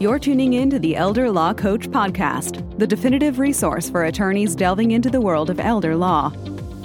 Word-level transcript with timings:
You're 0.00 0.20
tuning 0.20 0.52
in 0.52 0.70
to 0.70 0.78
the 0.78 0.94
Elder 0.94 1.28
Law 1.28 1.52
Coach 1.52 1.88
Podcast, 1.88 2.78
the 2.78 2.86
definitive 2.86 3.40
resource 3.40 3.90
for 3.90 4.04
attorneys 4.04 4.54
delving 4.54 4.92
into 4.92 5.10
the 5.10 5.20
world 5.20 5.50
of 5.50 5.58
elder 5.58 5.96
law. 5.96 6.32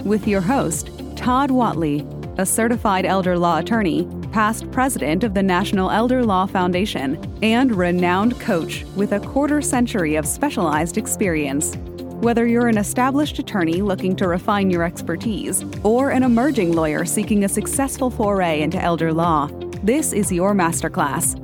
With 0.04 0.28
your 0.28 0.42
host, 0.42 0.90
Todd 1.16 1.52
Whatley, 1.52 2.02
a 2.40 2.46
certified 2.46 3.06
elder 3.06 3.38
law 3.38 3.60
attorney, 3.60 4.10
past 4.32 4.72
president 4.72 5.24
of 5.24 5.36
the 5.36 5.44
National 5.44 5.92
Elder 5.92 6.26
Law 6.26 6.48
Foundation, 6.48 7.24
and 7.44 7.76
renowned 7.76 8.40
coach 8.40 8.84
with 8.96 9.12
a 9.12 9.20
quarter 9.20 9.62
century 9.62 10.16
of 10.16 10.26
specialized 10.26 10.98
experience. 10.98 11.76
Whether 12.24 12.48
you're 12.48 12.68
an 12.68 12.80
established 12.80 13.38
attorney 13.38 13.84
looking 13.84 14.16
to 14.16 14.28
refine 14.28 14.72
your 14.72 14.82
expertise 14.82 15.64
or 15.84 16.10
an 16.10 16.24
emerging 16.24 16.74
lawyer 16.74 17.06
seeking 17.06 17.44
a 17.44 17.50
successful 17.50 18.10
foray 18.10 18.64
into 18.64 18.82
elder 18.82 19.14
law, 19.14 19.52
this 19.84 20.14
is 20.14 20.32
your 20.32 20.56
masterclass. 20.56 21.43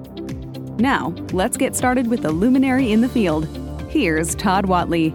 Now, 0.79 1.09
let's 1.33 1.57
get 1.57 1.75
started 1.75 2.07
with 2.07 2.21
the 2.21 2.31
luminary 2.31 2.93
in 2.93 3.01
the 3.01 3.09
field. 3.09 3.45
Here's 3.89 4.33
Todd 4.33 4.65
Whatley. 4.65 5.11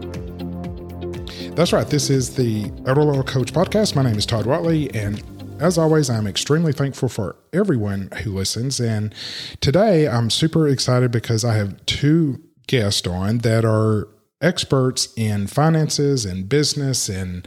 That's 1.57 1.73
right. 1.73 1.87
This 1.87 2.11
is 2.11 2.37
the 2.37 2.71
Elder 2.87 3.23
Coach 3.23 3.55
podcast. 3.55 3.97
My 3.97 4.03
name 4.03 4.17
is 4.17 4.27
Todd 4.27 4.45
Whatley, 4.45 4.95
and 4.95 5.23
as 5.63 5.79
always, 5.79 6.11
I'm 6.11 6.27
extremely 6.27 6.73
thankful 6.73 7.09
for 7.09 7.37
everyone 7.55 8.11
who 8.23 8.33
listens. 8.33 8.79
And 8.79 9.15
today 9.61 10.07
I'm 10.07 10.29
super 10.29 10.69
excited 10.69 11.11
because 11.11 11.47
I 11.47 11.55
have 11.55 11.87
two 11.87 12.43
guests 12.67 13.07
on 13.07 13.39
that 13.39 13.65
are 13.65 14.09
experts 14.45 15.13
in 15.17 15.47
finances 15.47 16.25
and 16.25 16.49
business 16.49 17.09
and 17.09 17.47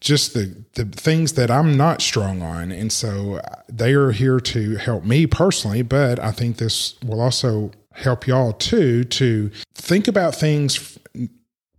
just 0.00 0.32
the, 0.32 0.64
the 0.74 0.86
things 0.86 1.34
that 1.34 1.50
I'm 1.50 1.76
not 1.76 2.00
strong 2.00 2.42
on. 2.42 2.72
And 2.72 2.90
so 2.90 3.40
they 3.68 3.92
are 3.92 4.12
here 4.12 4.40
to 4.40 4.76
help 4.76 5.04
me 5.04 5.26
personally, 5.26 5.82
but 5.82 6.18
I 6.18 6.32
think 6.32 6.56
this 6.56 6.94
will 7.02 7.20
also 7.20 7.70
help 7.92 8.26
y'all 8.26 8.52
too 8.54 9.04
to 9.04 9.50
think 9.74 10.08
about 10.08 10.34
things 10.34 10.98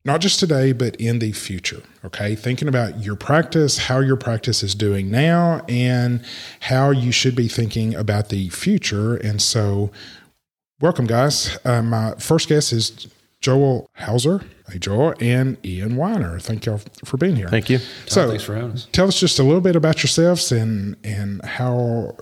not 0.03 0.19
just 0.19 0.39
today, 0.39 0.71
but 0.71 0.95
in 0.95 1.19
the 1.19 1.31
future. 1.31 1.83
Okay. 2.03 2.35
Thinking 2.35 2.67
about 2.67 3.03
your 3.03 3.15
practice, 3.15 3.77
how 3.77 3.99
your 3.99 4.15
practice 4.15 4.63
is 4.63 4.73
doing 4.73 5.11
now, 5.11 5.63
and 5.69 6.23
how 6.61 6.89
you 6.89 7.11
should 7.11 7.35
be 7.35 7.47
thinking 7.47 7.93
about 7.93 8.29
the 8.29 8.49
future. 8.49 9.15
And 9.15 9.41
so, 9.41 9.91
welcome, 10.79 11.05
guys. 11.05 11.57
Uh, 11.63 11.83
my 11.83 12.15
first 12.15 12.49
guest 12.49 12.73
is 12.73 13.07
Joel 13.41 13.89
Houser. 13.93 14.43
Hey, 14.69 14.79
Joel, 14.79 15.15
and 15.19 15.57
Ian 15.65 15.95
Winer. 15.95 16.41
Thank 16.41 16.65
y'all 16.65 16.79
for 17.03 17.17
being 17.17 17.35
here. 17.35 17.49
Thank 17.49 17.69
you. 17.69 17.79
So, 18.05 18.29
thanks 18.29 18.43
for 18.43 18.55
having 18.55 18.71
us. 18.71 18.87
Tell 18.91 19.07
us 19.07 19.19
just 19.19 19.39
a 19.39 19.43
little 19.43 19.61
bit 19.61 19.75
about 19.75 20.03
yourselves 20.03 20.51
and 20.51 20.95
and 21.03 21.43
how 21.43 22.15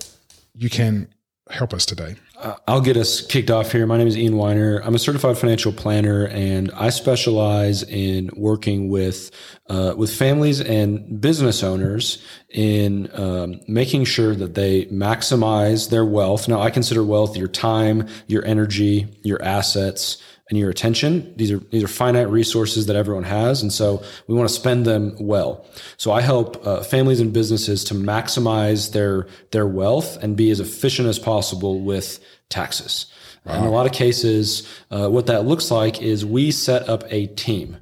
you 0.54 0.70
can 0.70 1.08
help 1.50 1.74
us 1.74 1.84
today. 1.84 2.16
Uh, 2.36 2.54
I'll 2.66 2.80
get 2.80 2.96
us 2.96 3.20
kicked 3.20 3.50
off 3.50 3.70
here. 3.70 3.86
My 3.86 3.98
name 3.98 4.06
is 4.06 4.16
Ian 4.16 4.32
Winer. 4.34 4.80
I'm 4.82 4.94
a 4.94 4.98
certified 4.98 5.36
financial 5.36 5.72
planner, 5.72 6.26
and 6.28 6.70
I 6.72 6.88
specialize 6.88 7.82
in 7.82 8.30
working 8.34 8.88
with 8.88 9.30
uh, 9.68 9.94
with 9.94 10.14
families 10.14 10.60
and 10.60 11.20
business 11.20 11.62
owners 11.62 12.24
in 12.48 13.10
um, 13.12 13.60
making 13.68 14.04
sure 14.04 14.34
that 14.34 14.54
they 14.54 14.86
maximize 14.86 15.90
their 15.90 16.06
wealth. 16.06 16.48
Now, 16.48 16.62
I 16.62 16.70
consider 16.70 17.04
wealth 17.04 17.36
your 17.36 17.48
time, 17.48 18.08
your 18.26 18.44
energy, 18.46 19.06
your 19.22 19.42
assets 19.42 20.22
and 20.50 20.58
your 20.58 20.68
attention. 20.68 21.32
These 21.36 21.52
are 21.52 21.58
these 21.70 21.82
are 21.82 21.88
finite 21.88 22.28
resources 22.28 22.86
that 22.86 22.96
everyone 22.96 23.24
has, 23.24 23.62
and 23.62 23.72
so 23.72 24.02
we 24.26 24.34
want 24.34 24.48
to 24.48 24.54
spend 24.54 24.84
them 24.84 25.16
well. 25.18 25.64
So 25.96 26.12
I 26.12 26.20
help 26.20 26.66
uh, 26.66 26.82
families 26.82 27.20
and 27.20 27.32
businesses 27.32 27.84
to 27.84 27.94
maximize 27.94 28.92
their 28.92 29.28
their 29.52 29.66
wealth 29.66 30.22
and 30.22 30.36
be 30.36 30.50
as 30.50 30.60
efficient 30.60 31.08
as 31.08 31.18
possible 31.18 31.80
with 31.80 32.18
taxes. 32.50 33.06
Wow. 33.46 33.58
In 33.60 33.64
a 33.64 33.70
lot 33.70 33.86
of 33.86 33.92
cases, 33.92 34.68
uh, 34.90 35.08
what 35.08 35.26
that 35.26 35.46
looks 35.46 35.70
like 35.70 36.02
is 36.02 36.26
we 36.26 36.50
set 36.50 36.88
up 36.88 37.04
a 37.10 37.28
team. 37.28 37.78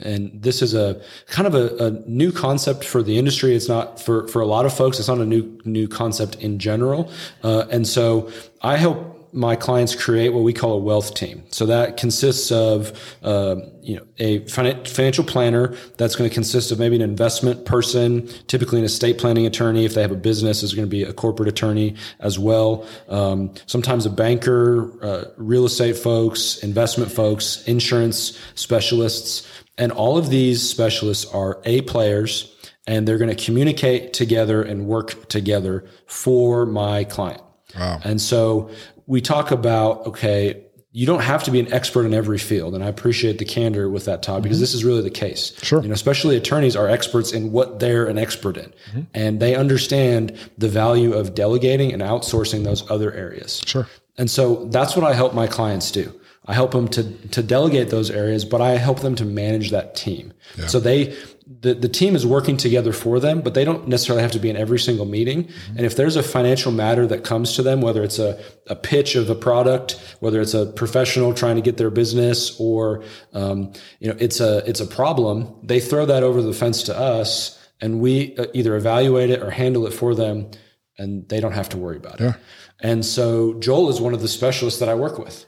And 0.00 0.30
this 0.34 0.62
is 0.62 0.74
a 0.74 1.00
kind 1.26 1.46
of 1.46 1.54
a, 1.54 1.86
a, 1.86 1.90
new 2.08 2.30
concept 2.30 2.84
for 2.84 3.02
the 3.02 3.18
industry. 3.18 3.54
It's 3.54 3.68
not 3.68 4.00
for, 4.00 4.28
for 4.28 4.40
a 4.40 4.46
lot 4.46 4.66
of 4.66 4.72
folks. 4.72 4.98
It's 4.98 5.08
not 5.08 5.18
a 5.18 5.24
new, 5.24 5.58
new 5.64 5.88
concept 5.88 6.36
in 6.36 6.58
general. 6.58 7.10
Uh, 7.42 7.66
and 7.70 7.86
so 7.86 8.30
I 8.62 8.76
help 8.76 9.17
my 9.32 9.56
clients 9.56 9.94
create 9.94 10.30
what 10.30 10.42
we 10.42 10.52
call 10.52 10.72
a 10.72 10.78
wealth 10.78 11.14
team. 11.14 11.44
So 11.50 11.66
that 11.66 11.96
consists 11.96 12.50
of, 12.50 12.92
uh, 13.22 13.56
you 13.82 13.96
know, 13.96 14.06
a 14.18 14.46
financial 14.46 15.24
planner 15.24 15.74
that's 15.96 16.16
going 16.16 16.28
to 16.28 16.34
consist 16.34 16.72
of 16.72 16.78
maybe 16.78 16.96
an 16.96 17.02
investment 17.02 17.64
person, 17.64 18.28
typically 18.46 18.78
an 18.78 18.84
estate 18.84 19.18
planning 19.18 19.46
attorney. 19.46 19.84
If 19.84 19.94
they 19.94 20.02
have 20.02 20.12
a 20.12 20.16
business, 20.16 20.62
is 20.62 20.74
going 20.74 20.86
to 20.86 20.90
be 20.90 21.02
a 21.02 21.12
corporate 21.12 21.48
attorney 21.48 21.94
as 22.20 22.38
well. 22.38 22.86
Um, 23.08 23.52
sometimes 23.66 24.06
a 24.06 24.10
banker, 24.10 25.04
uh, 25.04 25.24
real 25.36 25.64
estate 25.64 25.96
folks, 25.96 26.58
investment 26.58 27.10
folks, 27.12 27.62
insurance 27.66 28.38
specialists, 28.54 29.46
and 29.76 29.92
all 29.92 30.18
of 30.18 30.30
these 30.30 30.68
specialists 30.68 31.24
are 31.32 31.60
A 31.64 31.82
players, 31.82 32.54
and 32.86 33.06
they're 33.06 33.18
going 33.18 33.34
to 33.34 33.44
communicate 33.44 34.12
together 34.12 34.62
and 34.62 34.86
work 34.86 35.28
together 35.28 35.84
for 36.06 36.66
my 36.66 37.04
client. 37.04 37.42
Wow. 37.76 38.00
And 38.02 38.20
so 38.20 38.70
we 39.08 39.20
talk 39.20 39.50
about, 39.50 40.06
okay, 40.06 40.64
you 40.92 41.06
don't 41.06 41.22
have 41.22 41.44
to 41.44 41.50
be 41.50 41.60
an 41.60 41.72
expert 41.72 42.04
in 42.04 42.14
every 42.14 42.38
field. 42.38 42.74
And 42.74 42.84
I 42.84 42.88
appreciate 42.88 43.38
the 43.38 43.44
candor 43.44 43.88
with 43.88 44.04
that, 44.04 44.22
Todd, 44.22 44.36
mm-hmm. 44.36 44.42
because 44.44 44.60
this 44.60 44.74
is 44.74 44.84
really 44.84 45.02
the 45.02 45.10
case. 45.10 45.52
Sure. 45.62 45.82
You 45.82 45.88
know, 45.88 45.94
especially 45.94 46.36
attorneys 46.36 46.76
are 46.76 46.88
experts 46.88 47.32
in 47.32 47.50
what 47.50 47.80
they're 47.80 48.06
an 48.06 48.18
expert 48.18 48.56
in. 48.56 48.72
Mm-hmm. 48.90 49.00
And 49.14 49.40
they 49.40 49.54
understand 49.54 50.38
the 50.58 50.68
value 50.68 51.14
of 51.14 51.34
delegating 51.34 51.92
and 51.92 52.02
outsourcing 52.02 52.64
those 52.64 52.88
other 52.90 53.12
areas. 53.12 53.62
Sure. 53.66 53.88
And 54.18 54.30
so 54.30 54.66
that's 54.66 54.94
what 54.94 55.04
I 55.04 55.14
help 55.14 55.34
my 55.34 55.46
clients 55.46 55.90
do. 55.90 56.14
I 56.46 56.54
help 56.54 56.72
them 56.72 56.88
to, 56.88 57.12
to 57.28 57.42
delegate 57.42 57.90
those 57.90 58.10
areas, 58.10 58.44
but 58.44 58.60
I 58.60 58.70
help 58.72 59.00
them 59.00 59.14
to 59.16 59.24
manage 59.24 59.70
that 59.70 59.94
team. 59.94 60.32
Yeah. 60.56 60.66
So 60.66 60.80
they, 60.80 61.16
the, 61.50 61.72
the 61.72 61.88
team 61.88 62.14
is 62.14 62.26
working 62.26 62.56
together 62.56 62.92
for 62.92 63.18
them, 63.18 63.40
but 63.40 63.54
they 63.54 63.64
don't 63.64 63.88
necessarily 63.88 64.22
have 64.22 64.32
to 64.32 64.38
be 64.38 64.50
in 64.50 64.56
every 64.56 64.78
single 64.78 65.06
meeting. 65.06 65.44
Mm-hmm. 65.44 65.76
And 65.78 65.86
if 65.86 65.96
there's 65.96 66.16
a 66.16 66.22
financial 66.22 66.70
matter 66.70 67.06
that 67.06 67.24
comes 67.24 67.54
to 67.56 67.62
them, 67.62 67.80
whether 67.80 68.02
it's 68.02 68.18
a, 68.18 68.38
a 68.66 68.76
pitch 68.76 69.16
of 69.16 69.30
a 69.30 69.34
product, 69.34 69.98
whether 70.20 70.40
it's 70.40 70.54
a 70.54 70.66
professional 70.66 71.32
trying 71.32 71.56
to 71.56 71.62
get 71.62 71.78
their 71.78 71.90
business 71.90 72.58
or, 72.60 73.02
um, 73.32 73.72
you 73.98 74.08
know, 74.08 74.16
it's 74.20 74.40
a, 74.40 74.58
it's 74.68 74.80
a 74.80 74.86
problem, 74.86 75.54
they 75.62 75.80
throw 75.80 76.04
that 76.04 76.22
over 76.22 76.42
the 76.42 76.52
fence 76.52 76.82
to 76.84 76.96
us 76.96 77.58
and 77.80 78.00
we 78.00 78.36
uh, 78.36 78.46
either 78.52 78.76
evaluate 78.76 79.30
it 79.30 79.42
or 79.42 79.50
handle 79.50 79.86
it 79.86 79.92
for 79.92 80.14
them 80.14 80.50
and 80.98 81.28
they 81.28 81.40
don't 81.40 81.52
have 81.52 81.70
to 81.70 81.78
worry 81.78 81.96
about 81.96 82.20
yeah. 82.20 82.30
it. 82.30 82.36
And 82.80 83.04
so 83.04 83.54
Joel 83.54 83.88
is 83.88 84.00
one 84.00 84.12
of 84.12 84.20
the 84.20 84.28
specialists 84.28 84.80
that 84.80 84.88
I 84.88 84.94
work 84.94 85.18
with. 85.18 85.46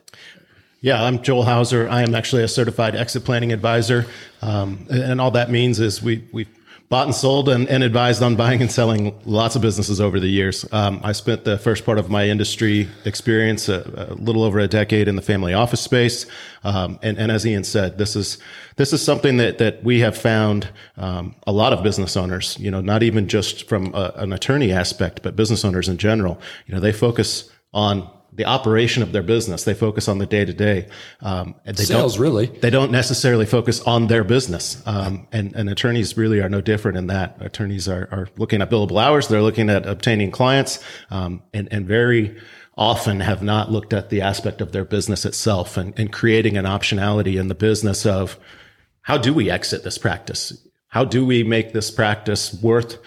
Yeah, 0.83 1.03
I'm 1.03 1.23
Joel 1.23 1.43
Houser. 1.43 1.91
I 1.91 2.03
am 2.03 2.15
actually 2.15 2.43
a 2.43 2.49
certified 2.49 2.97
exit 2.97 3.23
planning 3.23 3.53
advisor. 3.53 4.07
Um, 4.41 4.87
and 4.89 5.21
all 5.21 5.31
that 5.33 5.51
means 5.51 5.79
is 5.79 6.03
we, 6.03 6.27
we 6.33 6.47
bought 6.89 7.05
and 7.05 7.15
sold 7.15 7.51
and, 7.51 7.69
and, 7.69 7.85
advised 7.85 8.23
on 8.23 8.35
buying 8.35 8.63
and 8.63 8.73
selling 8.73 9.15
lots 9.27 9.57
of 9.57 9.61
businesses 9.61 10.01
over 10.01 10.19
the 10.19 10.27
years. 10.27 10.65
Um, 10.73 11.03
I 11.05 11.13
spent 11.13 11.45
the 11.45 11.59
first 11.59 11.85
part 11.85 11.99
of 11.99 12.09
my 12.09 12.27
industry 12.27 12.89
experience 13.05 13.69
a, 13.69 14.09
a, 14.11 14.15
little 14.15 14.43
over 14.43 14.59
a 14.59 14.67
decade 14.67 15.07
in 15.07 15.17
the 15.17 15.23
family 15.23 15.53
office 15.53 15.83
space. 15.83 16.25
Um, 16.65 16.99
and, 17.03 17.19
and, 17.19 17.31
as 17.31 17.47
Ian 17.47 17.65
said, 17.65 17.99
this 17.99 18.17
is, 18.17 18.39
this 18.77 18.95
is 18.95 19.03
something 19.03 19.37
that, 19.37 19.59
that 19.59 19.85
we 19.85 20.01
have 20.01 20.17
found, 20.17 20.71
um, 20.97 21.37
a 21.47 21.53
lot 21.53 21.75
of 21.75 21.83
business 21.83 22.17
owners, 22.17 22.59
you 22.59 22.71
know, 22.71 22.81
not 22.81 23.03
even 23.03 23.29
just 23.29 23.69
from 23.69 23.95
a, 23.95 24.15
an 24.17 24.33
attorney 24.33 24.73
aspect, 24.73 25.23
but 25.23 25.37
business 25.37 25.63
owners 25.63 25.91
in 25.91 25.99
general, 25.99 26.41
you 26.67 26.75
know, 26.75 26.81
they 26.81 26.93
focus 26.93 27.51
on 27.75 28.11
the 28.33 28.45
operation 28.45 29.03
of 29.03 29.13
their 29.13 29.23
business. 29.23 29.65
They 29.65 29.75
focus 29.75 30.09
on 30.09 30.19
the 30.19 30.27
day 30.27 30.45
to 30.45 30.53
day. 30.53 30.89
They 31.65 31.85
Sales, 31.85 32.15
don't, 32.15 32.23
really. 32.23 32.47
They 32.47 32.71
don't 32.71 32.91
necessarily 32.91 33.47
focus 33.47 33.81
on 33.83 34.07
their 34.07 34.25
business. 34.25 34.83
Um, 34.87 35.27
and, 35.33 35.55
and 35.55 35.69
attorneys 35.69 36.17
really 36.17 36.41
are 36.41 36.49
no 36.49 36.61
different 36.61 36.99
in 36.99 37.09
that. 37.09 37.37
Attorneys 37.41 37.89
are, 37.89 38.09
are 38.13 38.29
looking 38.37 38.63
at 38.63 38.71
billable 38.71 39.03
hours. 39.03 39.29
They're 39.29 39.43
looking 39.43 39.69
at 39.71 39.87
obtaining 39.87 40.31
clients, 40.31 40.83
um, 41.11 41.43
and, 41.53 41.69
and 41.73 41.87
very 41.87 42.37
often 42.77 43.21
have 43.21 43.43
not 43.43 43.71
looked 43.71 43.93
at 43.93 44.09
the 44.11 44.23
aspect 44.23 44.61
of 44.61 44.73
their 44.73 44.85
business 44.85 45.25
itself 45.25 45.77
and, 45.77 45.93
and 45.99 46.13
creating 46.13 46.57
an 46.57 46.65
optionality 46.65 47.39
in 47.39 47.49
the 47.49 47.55
business 47.55 48.07
of 48.07 48.39
how 49.03 49.19
do 49.19 49.35
we 49.35 49.51
exit 49.51 49.83
this 49.83 49.99
practice? 49.99 50.57
How 50.89 51.05
do 51.05 51.27
we 51.27 51.43
make 51.43 51.73
this 51.73 51.91
practice 51.91 52.55
worth 52.63 52.99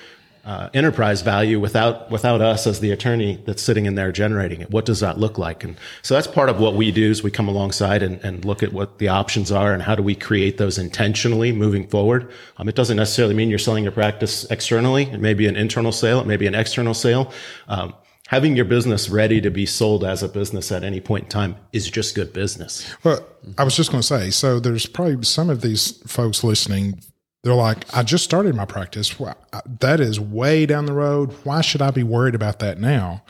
uh, 0.45 0.69
enterprise 0.74 1.22
value 1.22 1.57
without 1.60 2.12
without 2.12 2.42
us 2.42 2.68
as 2.68 2.81
the 2.81 2.92
attorney 2.92 3.42
that's 3.45 3.62
sitting 3.62 3.86
in 3.86 3.95
there 3.95 4.12
generating 4.12 4.60
it. 4.60 4.69
What 4.72 4.86
does 4.86 5.00
that 5.00 5.18
look 5.18 5.38
like? 5.38 5.63
And 5.63 5.78
so 6.01 6.16
that's 6.16 6.28
part 6.28 6.50
of 6.50 6.60
what 6.60 6.75
we 6.75 6.92
do 6.92 7.10
is 7.10 7.24
we 7.24 7.31
come 7.31 7.48
alongside 7.48 8.04
and, 8.04 8.19
and 8.25 8.44
look 8.44 8.62
at 8.62 8.74
what 8.74 9.00
the 9.00 9.07
options 9.07 9.51
are 9.51 9.74
and 9.74 9.81
how 9.81 9.95
do 9.95 10.04
we 10.04 10.16
create 10.16 10.57
those 10.57 10.78
intentionally 10.78 11.54
moving 11.54 11.88
forward. 11.88 12.30
Um, 12.57 12.68
it 12.68 12.75
doesn't 12.75 12.98
necessarily 12.98 13.34
mean 13.34 13.50
you're 13.50 13.60
selling 13.60 13.84
your 13.84 13.94
practice 13.94 14.44
externally. 14.51 15.04
It 15.04 15.22
may 15.22 15.34
be 15.34 15.48
an 15.48 15.56
internal 15.56 15.94
sale. 15.94 16.19
It 16.19 16.28
may 16.28 16.38
be 16.38 16.48
an 16.48 16.56
external 16.56 16.94
sale. 16.94 17.31
Um, 17.69 17.94
having 18.28 18.57
your 18.57 18.66
business 18.66 19.10
ready 19.10 19.39
to 19.39 19.50
be 19.50 19.66
sold 19.66 20.04
as 20.04 20.24
a 20.24 20.28
business 20.28 20.74
at 20.74 20.84
any 20.84 21.00
point 21.00 21.25
in 21.25 21.30
time 21.30 21.56
is 21.72 21.89
just 21.89 22.16
good 22.16 22.34
business. 22.34 22.94
Well, 23.06 23.25
I 23.57 23.63
was 23.63 23.78
just 23.78 23.92
going 23.92 24.01
to 24.01 24.07
say, 24.07 24.30
so 24.30 24.60
there's 24.60 24.88
probably 24.88 25.24
some 25.24 25.50
of 25.50 25.62
these 25.62 26.04
folks 26.06 26.44
listening 26.44 27.00
they're 27.44 27.54
like, 27.54 27.94
I 27.95 28.04
just 28.04 28.24
started 28.24 28.56
my 28.56 28.66
practice. 28.66 29.19
Uh, 29.19 29.34
that 29.80 30.00
is 30.00 30.19
way 30.19 30.66
down 30.66 30.86
the 30.86 30.94
road. 30.94 31.34
Why 31.44 31.62
should 31.62 31.81
I 31.81 31.92
be 31.92 32.04
worried 32.04 32.36
about 32.36 32.60
that 32.60 32.80
now? 32.80 33.24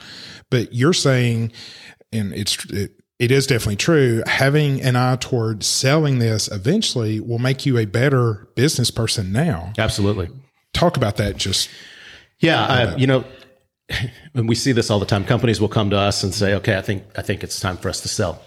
But 0.50 0.72
you're 0.72 0.92
saying, 0.92 1.50
and 2.12 2.32
it's 2.32 2.64
it, 2.70 2.92
it 3.18 3.32
is 3.32 3.46
definitely 3.46 3.76
true. 3.76 4.22
Having 4.26 4.82
an 4.82 4.94
eye 4.94 5.16
toward 5.16 5.64
selling 5.64 6.20
this 6.20 6.48
eventually 6.48 7.18
will 7.18 7.40
make 7.40 7.66
you 7.66 7.76
a 7.76 7.86
better 7.86 8.48
business 8.54 8.90
person 8.90 9.32
now. 9.32 9.72
Absolutely. 9.78 10.30
Talk 10.72 10.96
about 10.96 11.16
that 11.16 11.36
just 11.36 11.68
Yeah, 12.38 12.64
I, 12.64 12.96
you 12.96 13.08
know, 13.08 13.24
and 14.34 14.48
we 14.48 14.54
see 14.54 14.72
this 14.72 14.90
all 14.90 15.00
the 15.00 15.06
time. 15.06 15.24
Companies 15.24 15.60
will 15.60 15.68
come 15.68 15.90
to 15.90 15.98
us 15.98 16.22
and 16.22 16.32
say, 16.32 16.54
"Okay, 16.54 16.76
I 16.76 16.82
think 16.82 17.04
I 17.16 17.22
think 17.22 17.42
it's 17.42 17.58
time 17.58 17.76
for 17.76 17.88
us 17.88 18.00
to 18.02 18.08
sell." 18.08 18.40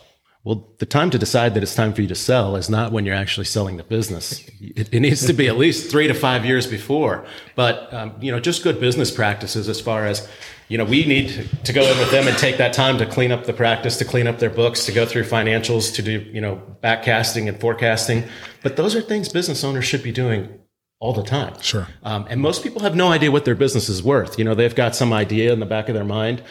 Well, 0.48 0.66
the 0.78 0.86
time 0.86 1.10
to 1.10 1.18
decide 1.18 1.56
that 1.56 1.64
it's 1.64 1.76
time 1.76 1.92
for 1.92 2.02
you 2.02 2.08
to 2.08 2.16
sell 2.16 2.56
is 2.56 2.70
not 2.70 2.94
when 2.94 3.06
you're 3.06 3.14
actually 3.14 3.48
selling 3.48 3.76
the 3.76 3.84
business. 3.84 4.48
It, 4.62 4.94
it 4.94 5.02
needs 5.02 5.26
to 5.28 5.34
be 5.34 5.50
at 5.50 5.58
least 5.58 5.92
three 5.92 6.08
to 6.08 6.14
five 6.14 6.46
years 6.46 6.66
before. 6.66 7.26
But 7.56 7.94
um, 7.94 8.14
you 8.22 8.32
know, 8.32 8.40
just 8.40 8.64
good 8.64 8.80
business 8.80 9.12
practices 9.12 9.68
as 9.68 9.82
far 9.82 10.06
as 10.06 10.26
you 10.70 10.78
know, 10.78 10.86
we 10.86 11.06
need 11.06 11.50
to, 11.66 11.74
go 11.74 11.82
in 11.82 11.98
with 11.98 12.12
them 12.12 12.30
and 12.30 12.38
take 12.38 12.58
that 12.58 12.72
time 12.72 12.98
to 13.00 13.06
clean 13.06 13.34
up 13.34 13.44
the 13.44 13.52
practice, 13.52 13.98
to 13.98 14.06
clean 14.06 14.26
up 14.26 14.40
their 14.40 14.50
books, 14.50 14.86
to 14.86 14.94
go 14.94 15.06
through 15.06 15.24
financials, 15.24 15.94
to 15.96 16.02
do 16.02 16.12
you 16.12 16.40
know 16.40 16.62
backcasting 16.82 17.50
and 17.50 17.60
forecasting. 17.60 18.24
But 18.64 18.78
those 18.78 18.96
are 18.96 19.02
things 19.02 19.28
business 19.28 19.66
owners 19.66 19.84
should 19.84 20.02
be 20.02 20.14
doing 20.14 20.60
all 21.02 21.12
the 21.12 21.24
time. 21.24 21.60
Sure. 21.62 21.90
Um, 22.04 22.26
and 22.30 22.40
most 22.40 22.64
people 22.64 22.84
have 22.84 22.96
no 22.96 23.10
idea 23.10 23.32
what 23.32 23.44
their 23.44 23.56
business 23.56 23.90
is 23.90 24.02
worth. 24.02 24.40
You 24.40 24.46
know, 24.46 24.56
they've 24.56 24.74
got 24.74 24.96
some 24.96 25.12
idea 25.12 25.52
in 25.52 25.60
the 25.60 25.66
back 25.66 25.90
of 25.90 25.94
their 25.94 26.06
mind. 26.06 26.42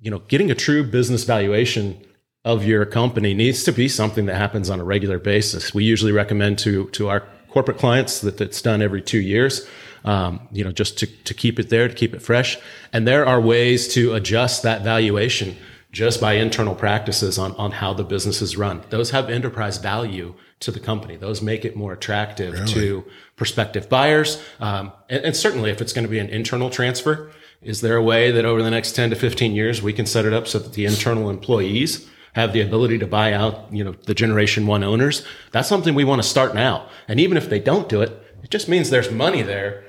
You 0.00 0.10
know, 0.10 0.18
getting 0.18 0.50
a 0.50 0.56
true 0.56 0.82
business 0.82 1.22
valuation 1.22 2.04
of 2.44 2.64
your 2.64 2.86
company 2.86 3.34
needs 3.34 3.64
to 3.64 3.72
be 3.72 3.88
something 3.88 4.26
that 4.26 4.36
happens 4.36 4.70
on 4.70 4.80
a 4.80 4.84
regular 4.84 5.18
basis. 5.18 5.74
We 5.74 5.84
usually 5.84 6.12
recommend 6.12 6.58
to 6.60 6.88
to 6.90 7.08
our 7.08 7.24
corporate 7.48 7.78
clients 7.78 8.20
that 8.20 8.40
it's 8.40 8.62
done 8.62 8.82
every 8.82 9.02
two 9.02 9.20
years. 9.20 9.66
Um, 10.04 10.48
you 10.52 10.62
know, 10.62 10.70
just 10.70 10.96
to, 10.98 11.06
to 11.24 11.34
keep 11.34 11.58
it 11.58 11.70
there, 11.70 11.88
to 11.88 11.94
keep 11.94 12.14
it 12.14 12.22
fresh. 12.22 12.56
And 12.92 13.06
there 13.06 13.26
are 13.26 13.40
ways 13.40 13.88
to 13.94 14.14
adjust 14.14 14.62
that 14.62 14.82
valuation 14.82 15.56
just 15.90 16.20
by 16.20 16.34
internal 16.34 16.74
practices 16.74 17.38
on, 17.38 17.52
on 17.56 17.72
how 17.72 17.94
the 17.94 18.04
business 18.04 18.40
is 18.40 18.56
run. 18.56 18.82
Those 18.90 19.10
have 19.10 19.28
enterprise 19.28 19.78
value 19.78 20.34
to 20.60 20.70
the 20.70 20.80
company. 20.80 21.16
Those 21.16 21.40
make 21.40 21.64
it 21.64 21.76
more 21.76 21.92
attractive 21.92 22.52
really? 22.52 22.72
to 22.72 23.04
prospective 23.36 23.88
buyers. 23.88 24.42
Um, 24.60 24.92
and, 25.08 25.24
and, 25.24 25.36
certainly 25.36 25.70
if 25.70 25.80
it's 25.80 25.92
going 25.92 26.04
to 26.04 26.10
be 26.10 26.18
an 26.18 26.28
internal 26.28 26.70
transfer, 26.70 27.30
is 27.62 27.80
there 27.80 27.96
a 27.96 28.02
way 28.02 28.30
that 28.30 28.44
over 28.44 28.62
the 28.62 28.70
next 28.70 28.92
10 28.92 29.10
to 29.10 29.16
15 29.16 29.52
years, 29.52 29.82
we 29.82 29.92
can 29.92 30.06
set 30.06 30.24
it 30.24 30.32
up 30.32 30.46
so 30.46 30.58
that 30.58 30.74
the 30.74 30.84
internal 30.84 31.30
employees 31.30 32.08
have 32.38 32.52
the 32.52 32.60
ability 32.60 32.98
to 32.98 33.06
buy 33.06 33.32
out, 33.32 33.72
you 33.72 33.84
know, 33.84 33.92
the 34.06 34.14
generation 34.14 34.66
one 34.66 34.84
owners? 34.84 35.24
That's 35.52 35.68
something 35.68 35.94
we 35.94 36.04
want 36.04 36.22
to 36.22 36.28
start 36.28 36.54
now. 36.54 36.88
And 37.06 37.20
even 37.20 37.36
if 37.36 37.48
they 37.48 37.60
don't 37.60 37.88
do 37.88 38.00
it, 38.00 38.10
it 38.42 38.50
just 38.50 38.68
means 38.68 38.90
there's 38.90 39.10
money 39.10 39.42
there 39.42 39.84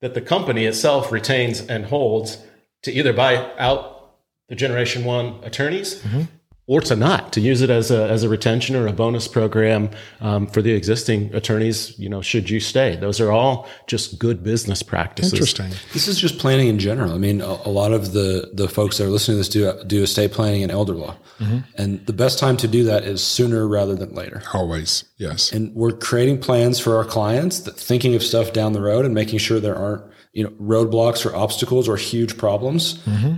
that 0.00 0.14
the 0.14 0.20
company 0.20 0.64
itself 0.64 1.10
retains 1.10 1.60
and 1.60 1.86
holds 1.86 2.38
to 2.82 2.92
either 2.92 3.12
buy 3.12 3.52
out 3.58 4.14
the 4.48 4.54
generation 4.54 5.04
one 5.04 5.40
attorneys 5.42 6.00
mm-hmm 6.02 6.22
or 6.68 6.82
to 6.82 6.94
not 6.94 7.32
to 7.32 7.40
use 7.40 7.62
it 7.62 7.70
as 7.70 7.90
a, 7.90 8.08
as 8.08 8.22
a 8.22 8.28
retention 8.28 8.76
or 8.76 8.86
a 8.86 8.92
bonus 8.92 9.26
program 9.26 9.90
um, 10.20 10.46
for 10.46 10.60
the 10.62 10.72
existing 10.72 11.34
attorneys 11.34 11.98
you 11.98 12.08
know 12.08 12.22
should 12.22 12.48
you 12.48 12.60
stay. 12.60 12.94
Those 12.94 13.20
are 13.20 13.32
all 13.32 13.66
just 13.88 14.18
good 14.18 14.44
business 14.44 14.82
practices. 14.82 15.32
Interesting. 15.32 15.70
This 15.92 16.06
is 16.06 16.20
just 16.20 16.38
planning 16.38 16.68
in 16.68 16.78
general. 16.78 17.12
I 17.12 17.18
mean 17.18 17.40
a, 17.40 17.58
a 17.64 17.72
lot 17.72 17.92
of 17.92 18.12
the 18.12 18.50
the 18.52 18.68
folks 18.68 18.98
that 18.98 19.06
are 19.06 19.10
listening 19.10 19.36
to 19.36 19.38
this 19.38 19.48
do 19.48 19.84
do 19.86 20.02
estate 20.04 20.30
planning 20.30 20.62
and 20.62 20.70
elder 20.70 20.94
law. 20.94 21.16
Mm-hmm. 21.38 21.58
and 21.76 22.04
the 22.06 22.12
best 22.12 22.40
time 22.40 22.56
to 22.56 22.66
do 22.66 22.82
that 22.84 23.04
is 23.04 23.22
sooner 23.22 23.66
rather 23.68 23.94
than 23.94 24.12
later. 24.12 24.42
Always 24.52 25.04
yes. 25.16 25.52
And 25.52 25.74
we're 25.74 25.92
creating 25.92 26.40
plans 26.40 26.80
for 26.80 26.96
our 26.96 27.04
clients 27.04 27.60
that 27.60 27.76
thinking 27.76 28.14
of 28.14 28.22
stuff 28.22 28.52
down 28.52 28.72
the 28.72 28.80
road 28.80 29.04
and 29.04 29.14
making 29.14 29.38
sure 29.38 29.58
there 29.58 29.76
aren't 29.76 30.02
you 30.32 30.44
know 30.44 30.50
roadblocks 30.60 31.24
or 31.24 31.34
obstacles 31.34 31.88
or 31.88 31.96
huge 31.96 32.36
problems. 32.36 32.98
Mm-hmm 32.98 33.36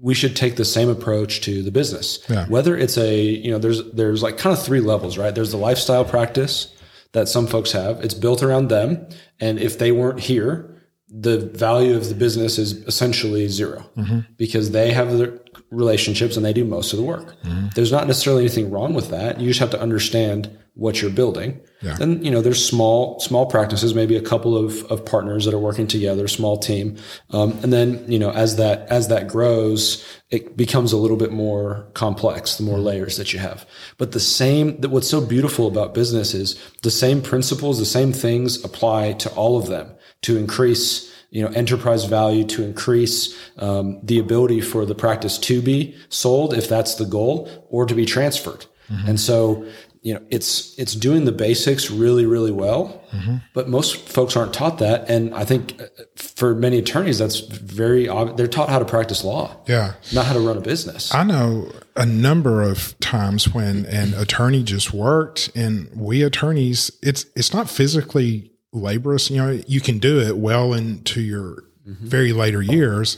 we 0.00 0.14
should 0.14 0.34
take 0.34 0.56
the 0.56 0.64
same 0.64 0.88
approach 0.88 1.40
to 1.42 1.62
the 1.62 1.70
business. 1.70 2.24
Yeah. 2.28 2.46
Whether 2.46 2.76
it's 2.76 2.96
a, 2.96 3.22
you 3.22 3.50
know, 3.50 3.58
there's 3.58 3.82
there's 3.92 4.22
like 4.22 4.38
kind 4.38 4.56
of 4.56 4.62
three 4.62 4.80
levels, 4.80 5.18
right? 5.18 5.34
There's 5.34 5.50
the 5.50 5.58
lifestyle 5.58 6.04
practice 6.04 6.74
that 7.12 7.28
some 7.28 7.46
folks 7.46 7.72
have. 7.72 8.02
It's 8.04 8.14
built 8.14 8.42
around 8.42 8.68
them, 8.68 9.06
and 9.40 9.58
if 9.58 9.78
they 9.78 9.92
weren't 9.92 10.20
here, 10.20 10.70
the 11.08 11.38
value 11.38 11.96
of 11.96 12.08
the 12.08 12.14
business 12.14 12.56
is 12.56 12.72
essentially 12.86 13.48
0 13.48 13.84
mm-hmm. 13.96 14.20
because 14.36 14.70
they 14.70 14.92
have 14.92 15.18
the 15.18 15.40
relationships 15.70 16.36
and 16.36 16.44
they 16.44 16.52
do 16.52 16.64
most 16.64 16.92
of 16.92 16.98
the 16.98 17.04
work. 17.04 17.40
Mm-hmm. 17.42 17.68
There's 17.74 17.90
not 17.90 18.06
necessarily 18.06 18.42
anything 18.44 18.70
wrong 18.70 18.94
with 18.94 19.10
that. 19.10 19.40
You 19.40 19.48
just 19.48 19.60
have 19.60 19.70
to 19.70 19.80
understand 19.80 20.56
what 20.80 21.02
you're 21.02 21.10
building. 21.10 21.60
Yeah. 21.82 21.98
And 22.00 22.24
you 22.24 22.30
know, 22.30 22.40
there's 22.40 22.64
small 22.64 23.20
small 23.20 23.44
practices, 23.44 23.94
maybe 23.94 24.16
a 24.16 24.22
couple 24.22 24.56
of, 24.56 24.82
of 24.84 25.04
partners 25.04 25.44
that 25.44 25.52
are 25.52 25.58
working 25.58 25.86
together, 25.86 26.26
small 26.26 26.56
team. 26.56 26.96
Um, 27.30 27.52
and 27.62 27.70
then 27.70 28.02
you 28.10 28.18
know, 28.18 28.30
as 28.30 28.56
that 28.56 28.88
as 28.88 29.08
that 29.08 29.28
grows, 29.28 30.02
it 30.30 30.56
becomes 30.56 30.92
a 30.92 30.96
little 30.96 31.18
bit 31.18 31.32
more 31.32 31.86
complex. 31.92 32.56
The 32.56 32.62
more 32.62 32.78
layers 32.78 33.18
that 33.18 33.34
you 33.34 33.40
have. 33.40 33.66
But 33.98 34.12
the 34.12 34.20
same 34.20 34.80
that 34.80 34.88
what's 34.88 35.08
so 35.08 35.20
beautiful 35.20 35.66
about 35.66 35.92
business 35.92 36.32
is 36.32 36.58
the 36.82 36.90
same 36.90 37.20
principles, 37.20 37.78
the 37.78 37.84
same 37.84 38.14
things 38.14 38.64
apply 38.64 39.12
to 39.24 39.30
all 39.34 39.58
of 39.58 39.66
them 39.66 39.90
to 40.22 40.38
increase 40.38 41.12
you 41.28 41.42
know 41.42 41.48
enterprise 41.50 42.06
value 42.06 42.44
to 42.44 42.64
increase 42.64 43.38
um, 43.58 44.00
the 44.02 44.18
ability 44.18 44.62
for 44.62 44.86
the 44.86 44.94
practice 44.94 45.36
to 45.36 45.60
be 45.60 45.94
sold 46.08 46.54
if 46.54 46.68
that's 46.70 46.94
the 46.94 47.04
goal 47.04 47.50
or 47.68 47.84
to 47.84 47.94
be 47.94 48.04
transferred 48.04 48.64
mm-hmm. 48.90 49.08
and 49.08 49.20
so 49.20 49.64
you 50.02 50.14
know 50.14 50.22
it's 50.30 50.78
it's 50.78 50.94
doing 50.94 51.24
the 51.24 51.32
basics 51.32 51.90
really 51.90 52.26
really 52.26 52.52
well. 52.52 52.96
Mm-hmm. 53.10 53.38
but 53.54 53.68
most 53.68 54.08
folks 54.08 54.36
aren't 54.36 54.54
taught 54.54 54.78
that. 54.78 55.10
And 55.10 55.34
i 55.34 55.44
think 55.44 55.80
uh, 55.82 55.86
for 56.14 56.54
many 56.54 56.78
attorneys 56.78 57.18
that's 57.18 57.40
very 57.40 58.08
obvious 58.08 58.36
they're 58.36 58.46
taught 58.46 58.68
how 58.68 58.78
to 58.78 58.84
practice 58.84 59.24
law 59.24 59.56
yeah. 59.66 59.94
not 60.14 60.26
how 60.26 60.34
to 60.34 60.40
run 60.40 60.56
a 60.56 60.60
business. 60.60 61.12
I 61.12 61.24
know 61.24 61.72
a 61.96 62.06
number 62.06 62.62
of 62.62 62.98
times 63.00 63.52
when 63.52 63.84
an 63.86 64.14
attorney 64.14 64.62
just 64.62 64.94
worked 64.94 65.50
and 65.56 65.90
we 65.94 66.22
attorneys 66.22 66.92
it's 67.02 67.26
it's 67.34 67.52
not 67.52 67.68
physically 67.68 68.52
laborious. 68.72 69.30
You 69.30 69.38
know 69.38 69.60
you 69.66 69.80
can 69.80 69.98
do 69.98 70.20
it 70.20 70.36
well 70.38 70.72
into 70.72 71.20
your 71.20 71.64
mm-hmm. 71.86 72.06
very 72.06 72.32
later 72.32 72.62
years. 72.62 73.16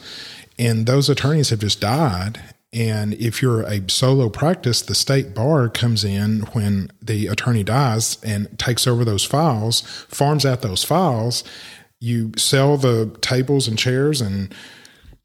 And 0.58 0.86
those 0.86 1.08
attorneys 1.08 1.50
have 1.50 1.60
just 1.60 1.80
died 1.80 2.40
and 2.72 3.12
if 3.14 3.42
you're 3.42 3.62
a 3.62 3.88
solo 3.90 4.30
practice, 4.30 4.80
the 4.80 4.94
state 4.94 5.34
bar 5.34 5.68
comes 5.68 6.04
in 6.04 6.40
when 6.52 6.90
the 7.02 7.26
attorney 7.26 7.62
dies 7.62 8.18
and 8.22 8.58
takes 8.58 8.86
over 8.86 9.04
those 9.04 9.24
files, 9.24 9.82
farms 10.08 10.46
out 10.46 10.62
those 10.62 10.82
files. 10.82 11.44
You 12.00 12.32
sell 12.36 12.78
the 12.78 13.14
tables 13.20 13.68
and 13.68 13.78
chairs 13.78 14.20
and 14.20 14.54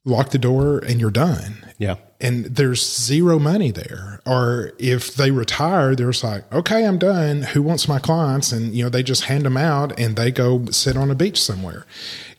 lock 0.03 0.31
the 0.31 0.37
door, 0.37 0.79
and 0.79 0.99
you're 0.99 1.09
done. 1.09 1.65
Yeah. 1.77 1.95
And 2.19 2.45
there's 2.45 2.83
zero 2.83 3.37
money 3.37 3.69
there. 3.69 4.21
Or 4.25 4.71
if 4.79 5.13
they 5.13 5.29
retire, 5.29 5.95
there's 5.95 6.23
like, 6.23 6.51
okay, 6.51 6.85
I'm 6.85 6.97
done. 6.97 7.43
Who 7.43 7.61
wants 7.61 7.87
my 7.87 7.99
clients? 7.99 8.51
And, 8.51 8.73
you 8.73 8.83
know, 8.83 8.89
they 8.89 9.03
just 9.03 9.25
hand 9.25 9.45
them 9.45 9.55
out 9.55 9.97
and 9.99 10.15
they 10.15 10.31
go 10.31 10.65
sit 10.71 10.97
on 10.97 11.11
a 11.11 11.15
beach 11.15 11.39
somewhere 11.41 11.85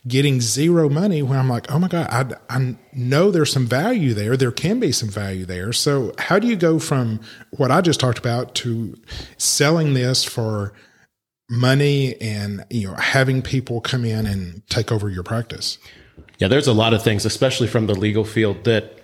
getting 0.07 0.41
zero 0.41 0.89
money 0.89 1.21
when 1.21 1.37
I'm 1.37 1.49
like, 1.49 1.71
oh 1.71 1.79
my 1.79 1.87
God, 1.87 2.07
I, 2.09 2.55
I 2.55 2.75
know 2.93 3.31
there's 3.31 3.51
some 3.51 3.65
value 3.65 4.13
there. 4.13 4.37
There 4.37 4.51
can 4.51 4.79
be 4.79 4.91
some 4.91 5.09
value 5.09 5.45
there. 5.45 5.73
So, 5.73 6.13
how 6.17 6.39
do 6.39 6.47
you 6.47 6.55
go 6.55 6.79
from 6.79 7.19
what 7.51 7.71
I 7.71 7.81
just 7.81 7.99
talked 7.99 8.19
about 8.19 8.55
to 8.55 8.97
selling 9.37 9.93
this 9.93 10.23
for 10.23 10.73
money 11.49 12.19
and 12.21 12.63
you 12.69 12.87
know 12.87 12.93
having 12.95 13.41
people 13.41 13.81
come 13.81 14.05
in 14.05 14.25
and 14.25 14.67
take 14.69 14.91
over 14.91 15.09
your 15.09 15.23
practice? 15.23 15.77
Yeah, 16.37 16.47
there's 16.47 16.67
a 16.67 16.73
lot 16.73 16.93
of 16.93 17.03
things, 17.03 17.25
especially 17.25 17.67
from 17.67 17.87
the 17.87 17.95
legal 17.95 18.23
field, 18.23 18.63
that 18.63 18.98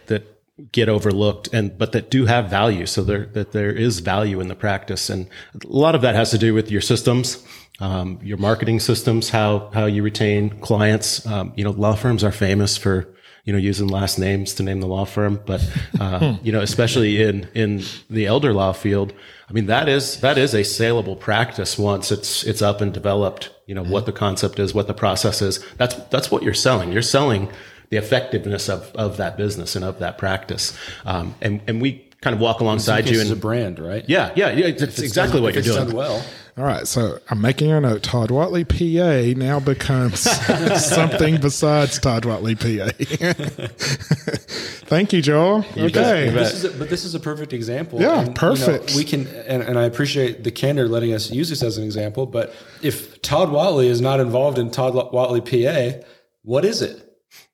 get 0.71 0.87
overlooked 0.87 1.49
and 1.51 1.77
but 1.77 1.91
that 1.91 2.09
do 2.09 2.25
have 2.25 2.49
value 2.49 2.85
so 2.85 3.03
there 3.03 3.25
that 3.25 3.51
there 3.51 3.71
is 3.71 3.99
value 3.99 4.39
in 4.39 4.47
the 4.47 4.55
practice 4.55 5.09
and 5.09 5.27
a 5.53 5.67
lot 5.67 5.95
of 5.95 6.01
that 6.01 6.15
has 6.15 6.31
to 6.31 6.37
do 6.37 6.53
with 6.53 6.71
your 6.71 6.79
systems 6.79 7.45
um, 7.79 8.19
your 8.23 8.37
marketing 8.37 8.79
systems, 8.79 9.29
how 9.29 9.69
how 9.73 9.85
you 9.85 10.03
retain 10.03 10.49
clients. 10.61 11.25
Um, 11.25 11.53
you 11.55 11.63
know, 11.63 11.71
law 11.71 11.95
firms 11.95 12.23
are 12.23 12.31
famous 12.31 12.77
for 12.77 13.13
you 13.43 13.51
know 13.51 13.59
using 13.59 13.87
last 13.87 14.17
names 14.17 14.53
to 14.55 14.63
name 14.63 14.79
the 14.79 14.87
law 14.87 15.05
firm, 15.05 15.41
but 15.45 15.61
uh, 15.99 16.19
hmm. 16.19 16.45
you 16.45 16.51
know, 16.51 16.61
especially 16.61 17.21
in 17.21 17.49
in 17.53 17.83
the 18.09 18.27
elder 18.27 18.53
law 18.53 18.71
field, 18.71 19.13
I 19.49 19.53
mean 19.53 19.65
that 19.65 19.89
is 19.89 20.21
that 20.21 20.37
is 20.37 20.53
a 20.53 20.63
saleable 20.63 21.17
practice 21.17 21.77
once 21.77 22.11
it's 22.11 22.43
it's 22.43 22.61
up 22.61 22.81
and 22.81 22.93
developed. 22.93 23.51
You 23.67 23.75
know 23.75 23.83
mm-hmm. 23.83 23.91
what 23.91 24.05
the 24.05 24.13
concept 24.13 24.59
is, 24.59 24.73
what 24.73 24.87
the 24.87 24.93
process 24.93 25.41
is. 25.41 25.59
That's 25.77 25.95
that's 26.05 26.31
what 26.31 26.43
you're 26.43 26.53
selling. 26.53 26.93
You're 26.93 27.01
selling 27.01 27.49
the 27.89 27.97
effectiveness 27.97 28.69
of, 28.69 28.91
of 28.95 29.17
that 29.17 29.37
business 29.37 29.75
and 29.75 29.85
of 29.85 29.99
that 29.99 30.17
practice. 30.17 30.77
Um, 31.05 31.35
and 31.41 31.61
and 31.67 31.81
we 31.81 32.05
kind 32.21 32.33
of 32.33 32.39
walk 32.39 32.59
alongside 32.59 33.07
you 33.07 33.21
and 33.21 33.31
a 33.31 33.35
brand, 33.35 33.77
right? 33.77 34.03
Yeah, 34.07 34.31
yeah, 34.35 34.49
yeah. 34.49 34.65
It's, 34.65 34.99
exactly 34.99 35.35
done, 35.35 35.43
what 35.43 35.53
you're 35.53 35.63
doing. 35.63 35.95
well. 35.95 36.25
All 36.57 36.63
right, 36.63 36.87
so 36.87 37.19
I'm 37.29 37.41
making 37.41 37.69
a 37.69 37.81
note. 37.81 38.01
Todd 38.01 38.29
Whatley, 38.29 38.63
PA, 38.65 39.37
now 39.37 39.59
becomes 39.59 40.21
something 40.85 41.39
besides 41.41 41.99
Todd 41.99 42.23
Whatley, 42.23 42.55
PA. 42.55 42.91
Thank 44.87 45.11
you, 45.11 45.21
Joel. 45.21 45.65
You 45.75 45.85
okay, 45.85 46.29
this 46.29 46.63
a, 46.63 46.69
but 46.71 46.89
this 46.89 47.03
is 47.03 47.13
a 47.13 47.19
perfect 47.19 47.51
example. 47.51 48.01
Yeah, 48.01 48.21
and, 48.21 48.35
perfect. 48.35 48.91
You 48.91 48.95
know, 48.95 48.97
we 48.97 49.03
can, 49.03 49.27
and, 49.27 49.63
and, 49.63 49.77
I 49.77 49.83
appreciate 49.83 50.45
the 50.45 50.51
candor 50.51 50.87
letting 50.87 51.13
us 51.13 51.29
use 51.29 51.49
this 51.49 51.61
as 51.61 51.77
an 51.77 51.83
example. 51.83 52.25
But 52.25 52.55
if 52.81 53.21
Todd 53.21 53.49
Whatley 53.49 53.87
is 53.87 53.99
not 53.99 54.19
involved 54.19 54.57
in 54.57 54.71
Todd 54.71 54.93
Whatley, 54.93 55.41
PA, 55.41 56.05
what 56.43 56.63
is 56.63 56.81
it? 56.81 57.05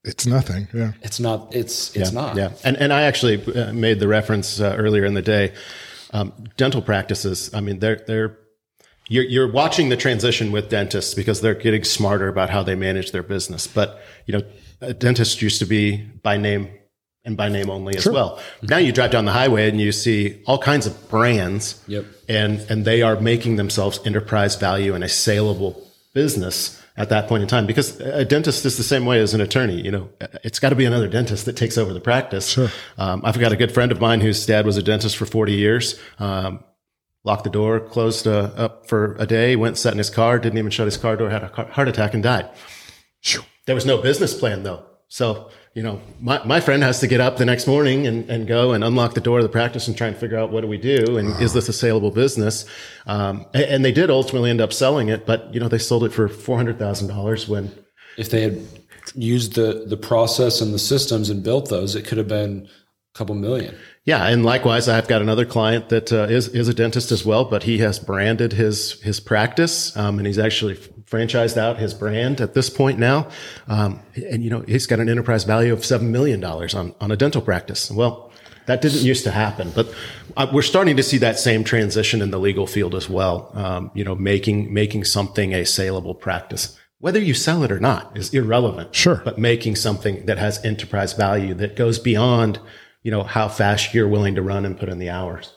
It's 0.03 0.25
nothing. 0.25 0.67
Yeah. 0.73 0.93
It's 1.01 1.19
not. 1.19 1.53
It's 1.55 1.95
it's 1.95 2.11
yeah, 2.11 2.21
not. 2.21 2.35
Yeah, 2.35 2.51
and 2.63 2.75
and 2.77 2.91
I 2.91 3.03
actually 3.03 3.43
uh, 3.53 3.71
made 3.71 3.99
the 3.99 4.07
reference 4.07 4.59
uh, 4.59 4.75
earlier 4.77 5.05
in 5.05 5.13
the 5.13 5.21
day. 5.21 5.53
Um, 6.13 6.33
dental 6.57 6.81
practices. 6.81 7.53
I 7.53 7.61
mean, 7.61 7.79
they're 7.79 8.03
they're 8.07 8.37
you're, 9.11 9.25
you're 9.25 9.51
watching 9.51 9.89
the 9.89 9.97
transition 9.97 10.51
with 10.51 10.69
dentists 10.69 11.13
because 11.13 11.41
they're 11.41 11.53
getting 11.53 11.83
smarter 11.83 12.27
about 12.27 12.49
how 12.49 12.63
they 12.63 12.75
manage 12.75 13.11
their 13.11 13.23
business. 13.23 13.67
But 13.67 14.01
you 14.25 14.37
know, 14.37 14.43
a 14.79 14.93
dentist 14.93 15.41
used 15.41 15.59
to 15.59 15.65
be 15.65 15.97
by 15.97 16.37
name 16.37 16.69
and 17.23 17.37
by 17.37 17.49
name 17.49 17.69
only 17.69 17.95
as 17.95 18.07
well. 18.07 18.39
Now 18.63 18.77
you 18.77 18.91
drive 18.91 19.11
down 19.11 19.25
the 19.25 19.31
highway 19.31 19.69
and 19.69 19.79
you 19.79 19.91
see 19.91 20.41
all 20.47 20.57
kinds 20.57 20.87
of 20.87 21.09
brands. 21.09 21.83
Yep. 21.87 22.05
And 22.27 22.59
and 22.69 22.85
they 22.85 23.01
are 23.01 23.19
making 23.19 23.57
themselves 23.57 23.99
enterprise 24.05 24.55
value 24.55 24.95
and 24.95 25.03
a 25.03 25.09
saleable 25.09 25.90
business 26.13 26.81
at 26.97 27.09
that 27.09 27.27
point 27.27 27.41
in 27.41 27.47
time 27.47 27.65
because 27.65 27.99
a 28.01 28.25
dentist 28.25 28.65
is 28.65 28.77
the 28.77 28.83
same 28.83 29.05
way 29.05 29.19
as 29.19 29.33
an 29.33 29.41
attorney. 29.41 29.81
You 29.81 29.91
know, 29.91 30.09
it's 30.43 30.59
got 30.59 30.69
to 30.69 30.75
be 30.75 30.85
another 30.85 31.07
dentist 31.07 31.45
that 31.45 31.55
takes 31.55 31.77
over 31.77 31.93
the 31.93 32.01
practice. 32.01 32.49
Sure. 32.49 32.69
Um, 32.97 33.21
I've 33.23 33.39
got 33.39 33.51
a 33.51 33.55
good 33.55 33.71
friend 33.71 33.91
of 33.91 34.01
mine 34.01 34.21
whose 34.21 34.45
dad 34.45 34.65
was 34.65 34.77
a 34.77 34.83
dentist 34.83 35.17
for 35.17 35.25
40 35.25 35.53
years. 35.53 35.99
Um, 36.19 36.63
locked 37.23 37.43
the 37.43 37.49
door, 37.49 37.79
closed 37.79 38.27
uh, 38.27 38.51
up 38.55 38.87
for 38.87 39.15
a 39.19 39.25
day, 39.25 39.55
went, 39.55 39.77
sat 39.77 39.93
in 39.93 39.97
his 39.97 40.09
car, 40.09 40.39
didn't 40.39 40.57
even 40.57 40.71
shut 40.71 40.87
his 40.87 40.97
car 40.97 41.15
door, 41.15 41.29
had 41.29 41.43
a 41.43 41.47
heart 41.47 41.87
attack 41.87 42.13
and 42.13 42.23
died. 42.23 42.49
There 43.65 43.75
was 43.75 43.85
no 43.85 44.01
business 44.01 44.37
plan 44.37 44.63
though. 44.63 44.85
So, 45.07 45.51
you 45.73 45.83
know, 45.83 46.01
my, 46.19 46.43
my 46.45 46.59
friend 46.59 46.83
has 46.83 46.99
to 46.99 47.07
get 47.07 47.21
up 47.21 47.37
the 47.37 47.45
next 47.45 47.65
morning 47.65 48.05
and, 48.05 48.29
and 48.29 48.45
go 48.45 48.73
and 48.73 48.83
unlock 48.83 49.13
the 49.13 49.21
door 49.21 49.37
of 49.39 49.43
the 49.43 49.49
practice 49.49 49.87
and 49.87 49.97
try 49.97 50.07
and 50.07 50.17
figure 50.17 50.37
out 50.37 50.51
what 50.51 50.61
do 50.61 50.67
we 50.67 50.77
do? 50.77 51.17
And 51.17 51.41
is 51.41 51.53
this 51.53 51.69
a 51.69 51.73
saleable 51.73 52.11
business? 52.11 52.65
Um, 53.07 53.45
and, 53.53 53.63
and 53.63 53.85
they 53.85 53.93
did 53.93 54.09
ultimately 54.09 54.49
end 54.49 54.59
up 54.59 54.73
selling 54.73 55.07
it, 55.07 55.25
but 55.25 55.53
you 55.53 55.59
know, 55.59 55.69
they 55.69 55.77
sold 55.77 56.03
it 56.03 56.11
for 56.11 56.27
$400,000 56.27 57.47
when 57.47 57.71
If 58.17 58.29
they 58.29 58.41
had 58.41 58.61
used 59.15 59.55
the 59.55 59.85
the 59.87 59.97
process 59.97 60.61
and 60.61 60.73
the 60.73 60.79
systems 60.79 61.29
and 61.29 61.43
built 61.43 61.69
those, 61.69 61.95
it 61.95 62.05
could 62.05 62.17
have 62.17 62.27
been 62.27 62.67
a 63.13 63.17
couple 63.17 63.35
million. 63.35 63.75
Yeah, 64.03 64.27
and 64.27 64.43
likewise, 64.43 64.87
I've 64.87 65.07
got 65.07 65.21
another 65.21 65.45
client 65.45 65.89
that 65.89 66.11
uh, 66.11 66.23
is 66.23 66.47
is 66.49 66.67
a 66.67 66.73
dentist 66.73 67.11
as 67.11 67.25
well, 67.25 67.45
but 67.45 67.63
he 67.63 67.77
has 67.79 67.99
branded 67.99 68.53
his 68.53 68.99
his 69.01 69.19
practice, 69.19 69.95
um, 69.95 70.17
and 70.17 70.25
he's 70.25 70.39
actually 70.39 70.77
franchised 71.11 71.57
out 71.57 71.77
his 71.77 71.93
brand 71.93 72.41
at 72.41 72.53
this 72.53 72.69
point 72.69 72.97
now. 72.97 73.27
Um, 73.67 73.99
and 74.15 74.43
you 74.43 74.49
know, 74.49 74.61
he's 74.61 74.87
got 74.87 74.99
an 74.99 75.09
enterprise 75.09 75.43
value 75.43 75.73
of 75.73 75.85
seven 75.85 76.11
million 76.11 76.39
dollars 76.39 76.73
on 76.73 76.95
on 76.99 77.11
a 77.11 77.17
dental 77.17 77.41
practice. 77.41 77.91
Well, 77.91 78.31
that 78.65 78.81
didn't 78.81 79.03
used 79.03 79.23
to 79.25 79.31
happen, 79.31 79.71
but 79.75 79.93
uh, 80.37 80.47
we're 80.51 80.61
starting 80.61 80.97
to 80.97 81.03
see 81.03 81.17
that 81.17 81.37
same 81.37 81.63
transition 81.63 82.21
in 82.21 82.31
the 82.31 82.39
legal 82.39 82.65
field 82.65 82.95
as 82.95 83.09
well. 83.09 83.51
Um, 83.53 83.91
you 83.93 84.03
know, 84.03 84.15
making 84.15 84.73
making 84.73 85.03
something 85.03 85.53
a 85.53 85.65
saleable 85.65 86.15
practice. 86.15 86.77
Whether 86.99 87.19
you 87.19 87.33
sell 87.33 87.63
it 87.63 87.71
or 87.71 87.79
not 87.79 88.15
is 88.15 88.31
irrelevant. 88.33 88.95
Sure. 88.95 89.21
But 89.25 89.37
making 89.37 89.75
something 89.75 90.25
that 90.27 90.37
has 90.37 90.63
enterprise 90.63 91.13
value 91.13 91.55
that 91.55 91.75
goes 91.75 91.97
beyond 91.97 92.59
you 93.03 93.11
know, 93.11 93.23
how 93.23 93.47
fast 93.47 93.93
you're 93.93 94.07
willing 94.07 94.35
to 94.35 94.41
run 94.41 94.65
and 94.65 94.77
put 94.77 94.89
in 94.89 94.99
the 94.99 95.09
hours. 95.09 95.53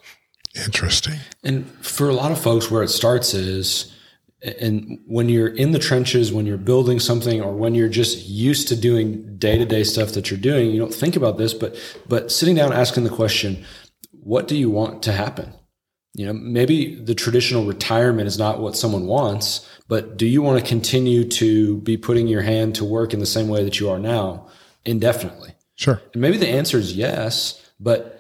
Interesting. 0.54 1.18
And 1.42 1.68
for 1.84 2.08
a 2.08 2.14
lot 2.14 2.32
of 2.32 2.40
folks, 2.40 2.70
where 2.70 2.82
it 2.82 2.88
starts 2.88 3.34
is, 3.34 3.93
and 4.44 4.98
when 5.06 5.28
you're 5.28 5.48
in 5.48 5.72
the 5.72 5.78
trenches, 5.78 6.32
when 6.32 6.46
you're 6.46 6.58
building 6.58 7.00
something, 7.00 7.40
or 7.40 7.52
when 7.54 7.74
you're 7.74 7.88
just 7.88 8.26
used 8.26 8.68
to 8.68 8.76
doing 8.76 9.36
day 9.38 9.56
to 9.56 9.64
day 9.64 9.84
stuff 9.84 10.12
that 10.12 10.30
you're 10.30 10.40
doing, 10.40 10.70
you 10.70 10.78
don't 10.78 10.94
think 10.94 11.16
about 11.16 11.38
this, 11.38 11.54
but 11.54 11.76
but 12.08 12.30
sitting 12.30 12.54
down, 12.54 12.72
asking 12.72 13.04
the 13.04 13.10
question, 13.10 13.64
what 14.10 14.48
do 14.48 14.56
you 14.56 14.70
want 14.70 15.02
to 15.04 15.12
happen? 15.12 15.52
You 16.14 16.26
know, 16.26 16.32
maybe 16.32 16.94
the 16.94 17.14
traditional 17.14 17.64
retirement 17.64 18.28
is 18.28 18.38
not 18.38 18.60
what 18.60 18.76
someone 18.76 19.06
wants, 19.06 19.68
but 19.88 20.16
do 20.16 20.26
you 20.26 20.42
want 20.42 20.62
to 20.62 20.68
continue 20.68 21.26
to 21.30 21.78
be 21.78 21.96
putting 21.96 22.28
your 22.28 22.42
hand 22.42 22.76
to 22.76 22.84
work 22.84 23.12
in 23.12 23.20
the 23.20 23.26
same 23.26 23.48
way 23.48 23.64
that 23.64 23.80
you 23.80 23.90
are 23.90 23.98
now 23.98 24.46
indefinitely? 24.84 25.54
Sure. 25.74 26.00
And 26.12 26.22
maybe 26.22 26.36
the 26.36 26.48
answer 26.48 26.78
is 26.78 26.94
yes, 26.94 27.60
but 27.80 28.13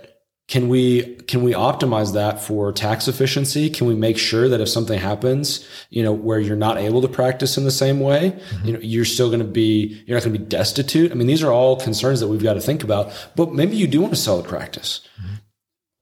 can 0.46 0.68
we 0.68 1.16
can 1.22 1.42
we 1.42 1.52
optimize 1.52 2.12
that 2.12 2.40
for 2.40 2.70
tax 2.70 3.08
efficiency? 3.08 3.70
Can 3.70 3.86
we 3.86 3.94
make 3.94 4.18
sure 4.18 4.48
that 4.48 4.60
if 4.60 4.68
something 4.68 4.98
happens, 4.98 5.66
you 5.88 6.02
know, 6.02 6.12
where 6.12 6.38
you're 6.38 6.54
not 6.54 6.76
able 6.76 7.00
to 7.00 7.08
practice 7.08 7.56
in 7.56 7.64
the 7.64 7.70
same 7.70 7.98
way, 7.98 8.32
mm-hmm. 8.32 8.66
you 8.66 8.72
know, 8.74 8.78
you're 8.80 9.06
still 9.06 9.28
going 9.28 9.40
to 9.40 9.46
be 9.46 10.02
you're 10.06 10.16
not 10.16 10.24
going 10.24 10.34
to 10.34 10.38
be 10.38 10.44
destitute. 10.44 11.10
I 11.10 11.14
mean, 11.14 11.26
these 11.26 11.42
are 11.42 11.50
all 11.50 11.76
concerns 11.76 12.20
that 12.20 12.28
we've 12.28 12.42
got 12.42 12.54
to 12.54 12.60
think 12.60 12.84
about. 12.84 13.10
But 13.36 13.54
maybe 13.54 13.76
you 13.76 13.86
do 13.86 14.02
want 14.02 14.12
to 14.12 14.20
sell 14.20 14.40
the 14.40 14.46
practice 14.46 15.00
mm-hmm. 15.18 15.36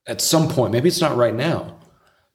at 0.07 0.19
some 0.19 0.49
point. 0.49 0.73
Maybe 0.73 0.89
it's 0.89 1.01
not 1.01 1.15
right 1.15 1.35
now, 1.35 1.79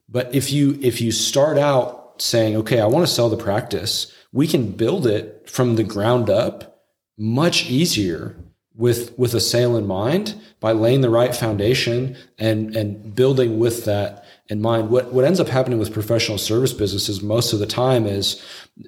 but 0.09 0.35
if 0.35 0.51
you 0.51 0.79
if 0.81 1.03
you 1.03 1.13
start 1.13 1.59
out 1.59 2.23
saying, 2.23 2.57
okay, 2.57 2.81
I 2.81 2.87
want 2.87 3.07
to 3.07 3.13
sell 3.13 3.29
the 3.29 3.37
practice, 3.37 4.11
we 4.33 4.47
can 4.47 4.73
build 4.73 5.07
it 5.07 5.45
from 5.47 5.77
the 5.77 5.85
ground 5.85 6.31
up 6.31 6.85
much 7.19 7.69
easier 7.69 8.37
with 8.79 9.19
with 9.19 9.35
a 9.35 9.41
sale 9.41 9.77
in 9.77 9.87
mind 9.87 10.41
by 10.61 10.73
laying 10.73 11.03
the 11.03 11.11
right 11.11 11.35
foundation 11.35 12.17
and 12.39 12.75
and 12.75 13.15
building 13.15 13.59
with 13.59 13.85
that 13.85 14.25
in 14.49 14.63
mind. 14.63 14.89
What 14.89 15.13
what 15.13 15.25
ends 15.25 15.41
up 15.41 15.49
happening 15.49 15.79
with 15.79 15.93
professional 15.93 16.39
service 16.39 16.73
businesses 16.73 17.21
most 17.21 17.53
of 17.53 17.59
the 17.59 17.67
time 17.67 18.07
is 18.07 18.43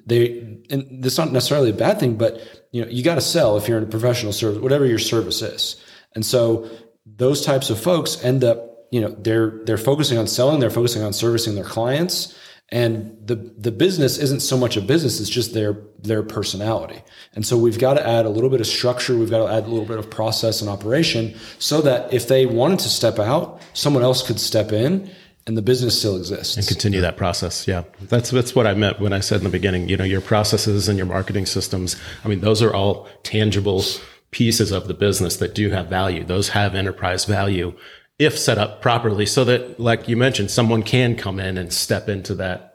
they 0.05 0.57
and 0.69 1.03
that's 1.03 1.17
not 1.17 1.31
necessarily 1.31 1.69
a 1.69 1.73
bad 1.73 1.99
thing 1.99 2.15
but 2.15 2.65
you 2.71 2.83
know 2.83 2.89
you 2.89 3.03
got 3.03 3.15
to 3.15 3.21
sell 3.21 3.57
if 3.57 3.67
you're 3.67 3.77
in 3.77 3.83
a 3.83 3.87
professional 3.87 4.31
service 4.31 4.59
whatever 4.59 4.85
your 4.85 4.97
service 4.97 5.41
is. 5.41 5.75
And 6.15 6.25
so 6.25 6.69
those 7.05 7.45
types 7.45 7.69
of 7.69 7.79
folks 7.79 8.23
end 8.23 8.45
up 8.45 8.87
you 8.91 9.01
know 9.01 9.09
they're 9.19 9.59
they're 9.65 9.77
focusing 9.77 10.17
on 10.17 10.25
selling 10.25 10.61
they're 10.61 10.69
focusing 10.69 11.03
on 11.03 11.11
servicing 11.11 11.55
their 11.55 11.65
clients 11.65 12.33
and 12.71 13.17
the 13.25 13.35
the 13.35 13.71
business 13.71 14.17
isn't 14.17 14.39
so 14.39 14.57
much 14.57 14.77
a 14.77 14.81
business 14.81 15.19
it's 15.19 15.29
just 15.29 15.53
their 15.53 15.77
their 15.99 16.23
personality. 16.23 17.01
And 17.33 17.45
so 17.45 17.57
we've 17.57 17.77
got 17.77 17.95
to 17.95 18.07
add 18.07 18.25
a 18.25 18.29
little 18.29 18.49
bit 18.49 18.61
of 18.61 18.67
structure 18.67 19.17
we've 19.17 19.29
got 19.29 19.45
to 19.45 19.53
add 19.53 19.65
a 19.65 19.67
little 19.67 19.85
bit 19.85 19.99
of 19.99 20.09
process 20.09 20.61
and 20.61 20.69
operation 20.69 21.35
so 21.59 21.81
that 21.81 22.13
if 22.13 22.27
they 22.27 22.45
wanted 22.45 22.79
to 22.79 22.89
step 22.89 23.19
out 23.19 23.61
someone 23.73 24.03
else 24.03 24.25
could 24.25 24.39
step 24.39 24.71
in 24.71 25.09
and 25.47 25.57
the 25.57 25.61
business 25.61 25.97
still 25.97 26.15
exists. 26.17 26.55
And 26.55 26.67
continue 26.67 27.01
that 27.01 27.17
process 27.17 27.67
yeah. 27.67 27.83
That's 28.01 28.29
that's 28.29 28.55
what 28.55 28.67
i 28.67 28.73
meant 28.73 28.99
when 28.99 29.13
i 29.13 29.19
said 29.19 29.39
in 29.39 29.43
the 29.43 29.49
beginning 29.49 29.89
you 29.89 29.97
know 29.97 30.03
your 30.03 30.21
processes 30.21 30.87
and 30.87 30.97
your 30.97 31.07
marketing 31.07 31.45
systems 31.45 31.95
i 32.23 32.27
mean 32.27 32.41
those 32.41 32.61
are 32.61 32.73
all 32.73 33.07
tangible 33.23 33.83
pieces 34.31 34.71
of 34.71 34.87
the 34.87 34.93
business 34.93 35.37
that 35.37 35.53
do 35.53 35.69
have 35.69 35.87
value. 35.87 36.23
Those 36.23 36.49
have 36.49 36.73
enterprise 36.73 37.25
value 37.25 37.73
if 38.21 38.37
set 38.37 38.59
up 38.59 38.81
properly 38.81 39.25
so 39.25 39.43
that, 39.43 39.79
like 39.79 40.07
you 40.07 40.15
mentioned, 40.15 40.51
someone 40.51 40.83
can 40.83 41.15
come 41.15 41.39
in 41.39 41.57
and 41.57 41.73
step 41.73 42.07
into 42.07 42.35
that 42.35 42.70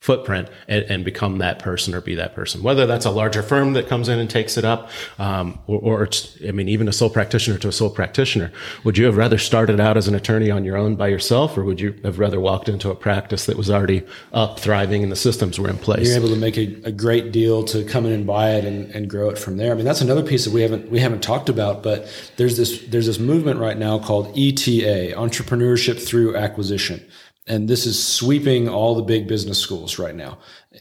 footprint 0.00 0.48
and, 0.68 0.84
and, 0.84 1.04
become 1.04 1.38
that 1.38 1.58
person 1.58 1.94
or 1.94 2.00
be 2.00 2.14
that 2.14 2.34
person. 2.34 2.62
Whether 2.62 2.86
that's 2.86 3.04
a 3.04 3.10
larger 3.10 3.42
firm 3.42 3.72
that 3.72 3.88
comes 3.88 4.08
in 4.08 4.18
and 4.18 4.28
takes 4.28 4.56
it 4.56 4.64
up, 4.64 4.90
um, 5.18 5.58
or, 5.66 5.80
or, 5.80 6.08
I 6.46 6.52
mean, 6.52 6.68
even 6.68 6.86
a 6.86 6.92
sole 6.92 7.10
practitioner 7.10 7.58
to 7.58 7.68
a 7.68 7.72
sole 7.72 7.90
practitioner. 7.90 8.52
Would 8.84 8.98
you 8.98 9.06
have 9.06 9.16
rather 9.16 9.38
started 9.38 9.80
out 9.80 9.96
as 9.96 10.06
an 10.06 10.14
attorney 10.14 10.50
on 10.50 10.64
your 10.64 10.76
own 10.76 10.96
by 10.96 11.08
yourself, 11.08 11.56
or 11.56 11.64
would 11.64 11.80
you 11.80 11.98
have 12.04 12.18
rather 12.18 12.38
walked 12.38 12.68
into 12.68 12.90
a 12.90 12.94
practice 12.94 13.46
that 13.46 13.56
was 13.56 13.70
already 13.70 14.04
up, 14.32 14.60
thriving, 14.60 15.02
and 15.02 15.10
the 15.10 15.16
systems 15.16 15.58
were 15.58 15.68
in 15.68 15.78
place? 15.78 16.06
You're 16.06 16.18
able 16.18 16.28
to 16.28 16.36
make 16.36 16.56
a, 16.56 16.74
a 16.84 16.92
great 16.92 17.32
deal 17.32 17.64
to 17.64 17.82
come 17.84 18.06
in 18.06 18.12
and 18.12 18.26
buy 18.26 18.50
it 18.50 18.64
and, 18.64 18.90
and 18.90 19.10
grow 19.10 19.30
it 19.30 19.38
from 19.38 19.56
there. 19.56 19.72
I 19.72 19.74
mean, 19.74 19.86
that's 19.86 20.02
another 20.02 20.22
piece 20.22 20.44
that 20.44 20.52
we 20.52 20.62
haven't 20.62 20.90
we 20.90 21.00
haven't 21.00 21.22
talked 21.22 21.48
about, 21.48 21.82
but 21.82 22.06
there's 22.36 22.56
this 22.56 22.86
there's 22.88 23.06
this 23.06 23.18
movement 23.18 23.58
right 23.58 23.78
now 23.78 23.98
called 23.98 24.28
ETA, 24.36 25.14
entrepreneurship 25.16 26.00
through 26.00 26.36
acquisition 26.36 27.04
and 27.46 27.68
this 27.68 27.86
is 27.86 28.02
sweeping 28.02 28.68
all 28.68 28.94
the 28.94 29.02
big 29.02 29.28
business 29.28 29.58
schools 29.58 29.98
right 29.98 30.14
now 30.14 30.38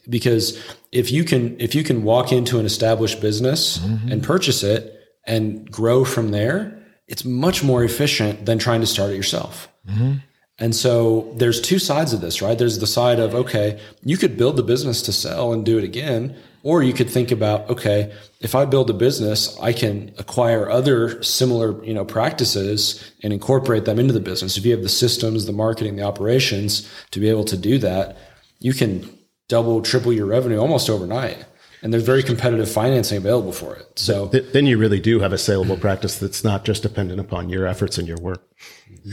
because 0.09 0.61
if 0.91 1.11
you 1.11 1.23
can 1.23 1.59
if 1.59 1.75
you 1.75 1.83
can 1.83 2.03
walk 2.03 2.31
into 2.31 2.59
an 2.59 2.65
established 2.65 3.21
business 3.21 3.79
mm-hmm. 3.79 4.11
and 4.11 4.23
purchase 4.23 4.63
it 4.63 4.99
and 5.25 5.69
grow 5.71 6.03
from 6.03 6.31
there 6.31 6.81
it's 7.07 7.23
much 7.23 7.63
more 7.63 7.83
efficient 7.83 8.45
than 8.45 8.57
trying 8.57 8.81
to 8.81 8.87
start 8.87 9.11
it 9.11 9.15
yourself 9.15 9.69
mm-hmm. 9.87 10.13
and 10.59 10.75
so 10.75 11.33
there's 11.37 11.61
two 11.61 11.79
sides 11.79 12.13
of 12.13 12.21
this 12.21 12.41
right 12.41 12.57
there's 12.57 12.79
the 12.79 12.87
side 12.87 13.19
of 13.19 13.35
okay 13.35 13.79
you 14.03 14.17
could 14.17 14.37
build 14.37 14.57
the 14.57 14.63
business 14.63 15.01
to 15.01 15.11
sell 15.11 15.53
and 15.53 15.65
do 15.65 15.77
it 15.77 15.83
again 15.83 16.35
or 16.65 16.81
you 16.81 16.93
could 16.93 17.11
think 17.11 17.29
about, 17.29 17.69
okay, 17.69 18.11
if 18.41 18.55
I 18.55 18.65
build 18.65 18.89
a 18.89 18.93
business, 18.93 19.55
I 19.59 19.71
can 19.71 20.11
acquire 20.17 20.67
other 20.67 21.21
similar, 21.21 21.85
you 21.85 21.93
know, 21.93 22.03
practices 22.03 23.11
and 23.21 23.31
incorporate 23.31 23.85
them 23.85 23.99
into 23.99 24.13
the 24.13 24.19
business. 24.19 24.57
If 24.57 24.65
you 24.65 24.71
have 24.71 24.81
the 24.81 24.89
systems, 24.89 25.45
the 25.45 25.53
marketing, 25.53 25.95
the 25.95 26.01
operations 26.01 26.91
to 27.11 27.19
be 27.19 27.29
able 27.29 27.43
to 27.45 27.55
do 27.55 27.77
that, 27.77 28.17
you 28.57 28.73
can 28.73 29.07
double, 29.47 29.83
triple 29.83 30.11
your 30.11 30.25
revenue 30.25 30.57
almost 30.57 30.89
overnight. 30.89 31.45
And 31.83 31.93
there's 31.93 32.01
very 32.01 32.23
competitive 32.23 32.69
financing 32.71 33.19
available 33.19 33.51
for 33.51 33.75
it. 33.75 33.99
So 33.99 34.25
then 34.25 34.65
you 34.65 34.79
really 34.79 34.99
do 34.99 35.19
have 35.19 35.33
a 35.33 35.37
saleable 35.37 35.77
practice 35.77 36.17
that's 36.17 36.43
not 36.43 36.65
just 36.65 36.81
dependent 36.81 37.19
upon 37.19 37.47
your 37.47 37.67
efforts 37.67 37.99
and 37.99 38.07
your 38.07 38.17
work. 38.17 38.41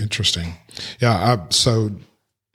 Interesting. 0.01 0.55
Yeah. 1.01 1.13
I, 1.13 1.47
so 1.51 1.91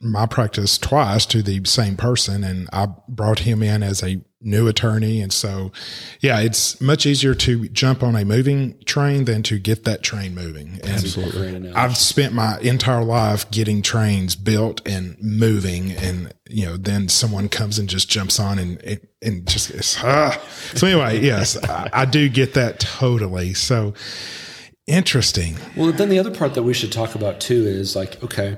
my 0.00 0.26
practice 0.26 0.78
twice 0.78 1.26
to 1.26 1.42
the 1.42 1.64
same 1.64 1.96
person 1.96 2.44
and 2.44 2.68
I 2.72 2.88
brought 3.08 3.40
him 3.40 3.62
in 3.62 3.82
as 3.82 4.02
a 4.02 4.22
new 4.40 4.68
attorney. 4.68 5.20
And 5.20 5.32
so, 5.32 5.72
yeah, 6.20 6.40
it's 6.40 6.80
much 6.80 7.06
easier 7.06 7.34
to 7.34 7.68
jump 7.70 8.02
on 8.02 8.14
a 8.14 8.24
moving 8.24 8.78
train 8.84 9.24
than 9.24 9.42
to 9.44 9.58
get 9.58 9.84
that 9.84 10.02
train 10.02 10.34
moving. 10.34 10.78
And 10.84 10.90
Absolutely. 10.90 11.72
I've 11.72 11.96
spent 11.96 12.32
my 12.32 12.58
entire 12.60 13.02
life 13.02 13.50
getting 13.50 13.82
trains 13.82 14.36
built 14.36 14.86
and 14.86 15.16
moving. 15.20 15.92
And, 15.92 16.32
you 16.48 16.66
know, 16.66 16.76
then 16.76 17.08
someone 17.08 17.48
comes 17.48 17.78
and 17.78 17.88
just 17.88 18.08
jumps 18.08 18.38
on 18.38 18.58
and, 18.58 19.00
and 19.20 19.48
just, 19.48 19.70
it's, 19.70 19.98
ah. 20.04 20.40
So 20.74 20.86
anyway, 20.86 21.20
yes, 21.20 21.56
I, 21.64 21.90
I 21.92 22.04
do 22.04 22.28
get 22.28 22.54
that 22.54 22.78
totally. 22.78 23.54
So 23.54 23.94
interesting. 24.86 25.56
Well, 25.76 25.90
then 25.90 26.08
the 26.08 26.20
other 26.20 26.30
part 26.30 26.54
that 26.54 26.62
we 26.62 26.74
should 26.74 26.92
talk 26.92 27.16
about 27.16 27.40
too 27.40 27.66
is 27.66 27.96
like, 27.96 28.22
okay, 28.22 28.56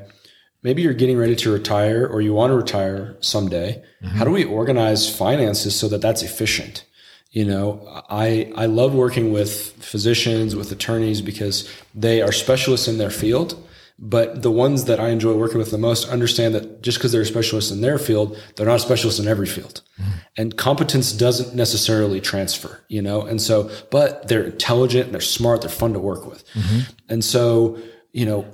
maybe 0.62 0.82
you're 0.82 0.92
getting 0.94 1.18
ready 1.18 1.36
to 1.36 1.52
retire 1.52 2.06
or 2.06 2.20
you 2.20 2.32
want 2.32 2.50
to 2.50 2.56
retire 2.56 3.16
someday. 3.20 3.82
Mm-hmm. 4.02 4.16
How 4.16 4.24
do 4.24 4.30
we 4.30 4.44
organize 4.44 5.14
finances 5.14 5.74
so 5.74 5.88
that 5.88 6.00
that's 6.00 6.22
efficient? 6.22 6.84
You 7.30 7.44
know, 7.44 8.02
I, 8.10 8.52
I 8.56 8.66
love 8.66 8.92
working 8.92 9.32
with 9.32 9.72
physicians, 9.82 10.56
with 10.56 10.72
attorneys 10.72 11.22
because 11.22 11.70
they 11.94 12.22
are 12.22 12.32
specialists 12.32 12.88
in 12.88 12.98
their 12.98 13.10
field. 13.10 13.66
But 14.02 14.40
the 14.40 14.50
ones 14.50 14.86
that 14.86 14.98
I 14.98 15.10
enjoy 15.10 15.34
working 15.34 15.58
with 15.58 15.70
the 15.70 15.76
most 15.76 16.08
understand 16.08 16.54
that 16.54 16.80
just 16.80 16.96
because 16.96 17.12
they're 17.12 17.20
a 17.20 17.26
specialist 17.26 17.70
in 17.70 17.82
their 17.82 17.98
field, 17.98 18.34
they're 18.56 18.66
not 18.66 18.76
a 18.76 18.80
specialist 18.80 19.20
in 19.20 19.28
every 19.28 19.46
field. 19.46 19.82
Mm-hmm. 20.00 20.10
And 20.38 20.56
competence 20.56 21.12
doesn't 21.12 21.54
necessarily 21.54 22.18
transfer, 22.18 22.82
you 22.88 23.02
know? 23.02 23.20
And 23.20 23.42
so, 23.42 23.70
but 23.90 24.26
they're 24.26 24.44
intelligent, 24.44 25.04
and 25.04 25.14
they're 25.14 25.20
smart, 25.20 25.60
they're 25.60 25.68
fun 25.68 25.92
to 25.92 25.98
work 25.98 26.26
with. 26.26 26.48
Mm-hmm. 26.54 26.80
And 27.10 27.22
so, 27.22 27.78
you 28.12 28.24
know, 28.24 28.50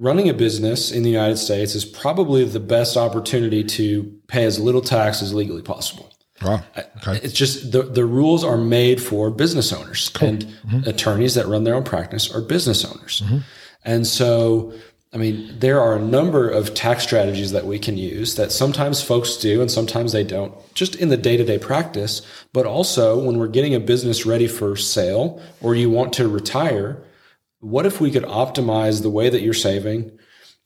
running 0.00 0.30
a 0.30 0.34
business 0.34 0.90
in 0.90 1.02
the 1.02 1.10
United 1.10 1.36
States 1.36 1.74
is 1.74 1.84
probably 1.84 2.42
the 2.44 2.58
best 2.58 2.96
opportunity 2.96 3.62
to 3.62 4.02
pay 4.26 4.44
as 4.44 4.58
little 4.58 4.80
tax 4.80 5.22
as 5.22 5.32
legally 5.34 5.62
possible. 5.62 6.10
Wow. 6.42 6.64
Okay. 7.06 7.20
It's 7.22 7.34
just 7.34 7.70
the, 7.70 7.82
the 7.82 8.06
rules 8.06 8.42
are 8.42 8.56
made 8.56 9.02
for 9.02 9.30
business 9.30 9.74
owners 9.74 10.08
cool. 10.08 10.30
and 10.30 10.44
mm-hmm. 10.46 10.88
attorneys 10.88 11.34
that 11.34 11.46
run 11.46 11.64
their 11.64 11.74
own 11.74 11.84
practice 11.84 12.34
are 12.34 12.40
business 12.40 12.82
owners. 12.82 13.20
Mm-hmm. 13.20 13.38
And 13.84 14.06
so, 14.06 14.72
I 15.12 15.18
mean, 15.18 15.58
there 15.58 15.78
are 15.82 15.96
a 15.96 16.00
number 16.00 16.48
of 16.48 16.72
tax 16.72 17.02
strategies 17.02 17.52
that 17.52 17.66
we 17.66 17.78
can 17.78 17.98
use 17.98 18.36
that 18.36 18.52
sometimes 18.52 19.02
folks 19.02 19.36
do 19.36 19.60
and 19.60 19.70
sometimes 19.70 20.12
they 20.12 20.24
don't, 20.24 20.54
just 20.74 20.94
in 20.94 21.10
the 21.10 21.18
day 21.18 21.36
to 21.36 21.44
day 21.44 21.58
practice. 21.58 22.22
But 22.54 22.64
also 22.64 23.22
when 23.22 23.38
we're 23.38 23.48
getting 23.48 23.74
a 23.74 23.80
business 23.80 24.24
ready 24.24 24.46
for 24.46 24.76
sale 24.76 25.42
or 25.60 25.74
you 25.74 25.90
want 25.90 26.14
to 26.14 26.26
retire, 26.26 27.02
what 27.60 27.86
if 27.86 28.00
we 28.00 28.10
could 28.10 28.24
optimize 28.24 29.02
the 29.02 29.10
way 29.10 29.28
that 29.28 29.42
you're 29.42 29.54
saving? 29.54 30.18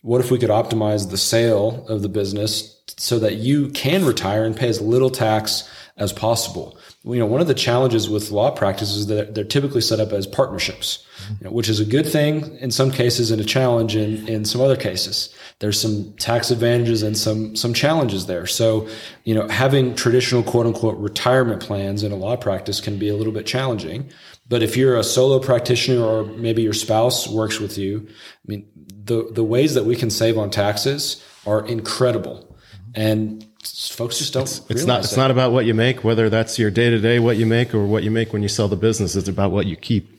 What 0.02 0.20
if 0.20 0.30
we 0.30 0.38
could 0.38 0.50
optimize 0.50 1.10
the 1.10 1.16
sale 1.16 1.86
of 1.88 2.02
the 2.02 2.08
business 2.08 2.82
so 2.98 3.18
that 3.18 3.36
you 3.36 3.70
can 3.70 4.04
retire 4.04 4.44
and 4.44 4.56
pay 4.56 4.68
as 4.68 4.80
little 4.80 5.10
tax 5.10 5.68
as 5.96 6.12
possible? 6.12 6.78
You 7.04 7.18
know, 7.18 7.26
one 7.26 7.40
of 7.40 7.46
the 7.46 7.54
challenges 7.54 8.08
with 8.08 8.30
law 8.30 8.50
practices 8.50 8.98
is 8.98 9.06
that 9.08 9.34
they're 9.34 9.44
typically 9.44 9.80
set 9.80 10.00
up 10.00 10.12
as 10.12 10.26
partnerships, 10.26 11.06
you 11.40 11.44
know, 11.44 11.50
which 11.50 11.68
is 11.68 11.80
a 11.80 11.84
good 11.84 12.06
thing 12.06 12.56
in 12.58 12.70
some 12.70 12.90
cases 12.90 13.30
and 13.30 13.40
a 13.40 13.44
challenge 13.44 13.96
in, 13.96 14.26
in 14.28 14.44
some 14.44 14.60
other 14.60 14.76
cases. 14.76 15.34
There's 15.58 15.80
some 15.80 16.12
tax 16.18 16.50
advantages 16.50 17.02
and 17.02 17.16
some, 17.16 17.56
some 17.56 17.74
challenges 17.74 18.26
there. 18.26 18.46
So, 18.46 18.88
you 19.24 19.34
know, 19.34 19.48
having 19.48 19.94
traditional 19.94 20.42
quote 20.42 20.66
unquote 20.66 20.98
retirement 20.98 21.62
plans 21.62 22.02
in 22.02 22.12
a 22.12 22.16
law 22.16 22.36
practice 22.36 22.80
can 22.80 22.98
be 22.98 23.08
a 23.08 23.16
little 23.16 23.32
bit 23.32 23.46
challenging. 23.46 24.10
But 24.46 24.62
if 24.62 24.76
you're 24.76 24.96
a 24.96 25.04
solo 25.04 25.38
practitioner 25.38 26.04
or 26.04 26.24
maybe 26.24 26.62
your 26.62 26.74
spouse 26.74 27.26
works 27.26 27.58
with 27.58 27.78
you, 27.78 28.06
I 28.08 28.12
mean, 28.46 28.68
the, 29.04 29.28
the 29.30 29.44
ways 29.44 29.74
that 29.74 29.84
we 29.84 29.96
can 29.96 30.10
save 30.10 30.36
on 30.36 30.50
taxes 30.50 31.24
are 31.46 31.66
incredible. 31.66 32.56
And 32.94 33.46
folks 33.64 34.18
just 34.18 34.32
don't. 34.34 34.42
It's, 34.42 34.60
it's 34.68 34.84
not. 34.84 35.00
It's 35.00 35.10
that. 35.10 35.16
not 35.16 35.30
about 35.30 35.52
what 35.52 35.64
you 35.64 35.74
make, 35.74 36.04
whether 36.04 36.28
that's 36.28 36.58
your 36.58 36.70
day 36.70 36.90
to 36.90 37.00
day 37.00 37.18
what 37.18 37.36
you 37.36 37.46
make 37.46 37.74
or 37.74 37.86
what 37.86 38.02
you 38.02 38.10
make 38.10 38.32
when 38.32 38.42
you 38.42 38.48
sell 38.48 38.68
the 38.68 38.76
business. 38.76 39.16
It's 39.16 39.28
about 39.28 39.50
what 39.50 39.66
you 39.66 39.76
keep. 39.76 40.10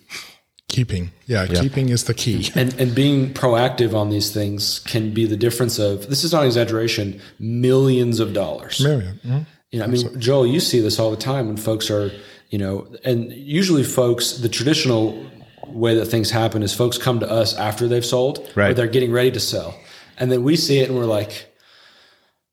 Keeping, 0.67 1.11
yeah, 1.27 1.45
yeah, 1.49 1.61
keeping 1.61 1.89
is 1.89 2.03
the 2.05 2.13
key. 2.13 2.49
And 2.55 2.73
and 2.81 2.93
being 2.93 3.33
proactive 3.33 3.93
on 3.93 4.09
these 4.09 4.33
things 4.33 4.79
can 4.79 5.13
be 5.13 5.25
the 5.25 5.37
difference 5.37 5.79
of. 5.79 6.09
This 6.09 6.23
is 6.23 6.33
not 6.33 6.43
exaggeration. 6.45 7.21
Millions 7.39 8.19
of 8.19 8.33
dollars. 8.33 8.81
Million. 8.81 9.19
Mm-hmm. 9.23 9.39
You 9.71 9.79
know, 9.79 9.85
I 9.85 9.87
mean, 9.87 10.19
Joel, 10.19 10.47
you 10.47 10.59
see 10.59 10.79
this 10.79 10.99
all 10.99 11.11
the 11.11 11.17
time 11.17 11.47
when 11.47 11.57
folks 11.57 11.89
are, 11.89 12.09
you 12.55 12.59
know, 12.59 12.87
and 13.03 13.33
usually 13.33 13.83
folks, 13.83 14.37
the 14.37 14.47
traditional 14.47 15.29
way 15.67 15.93
that 15.95 16.05
things 16.05 16.31
happen 16.31 16.63
is 16.63 16.73
folks 16.73 16.97
come 16.97 17.19
to 17.19 17.29
us 17.29 17.53
after 17.57 17.85
they've 17.85 18.05
sold, 18.05 18.49
right. 18.55 18.71
or 18.71 18.73
they're 18.73 18.87
getting 18.87 19.11
ready 19.11 19.29
to 19.29 19.41
sell, 19.41 19.77
and 20.17 20.31
then 20.31 20.41
we 20.41 20.55
see 20.55 20.79
it 20.79 20.87
and 20.87 20.97
we're 20.97 21.03
like 21.03 21.53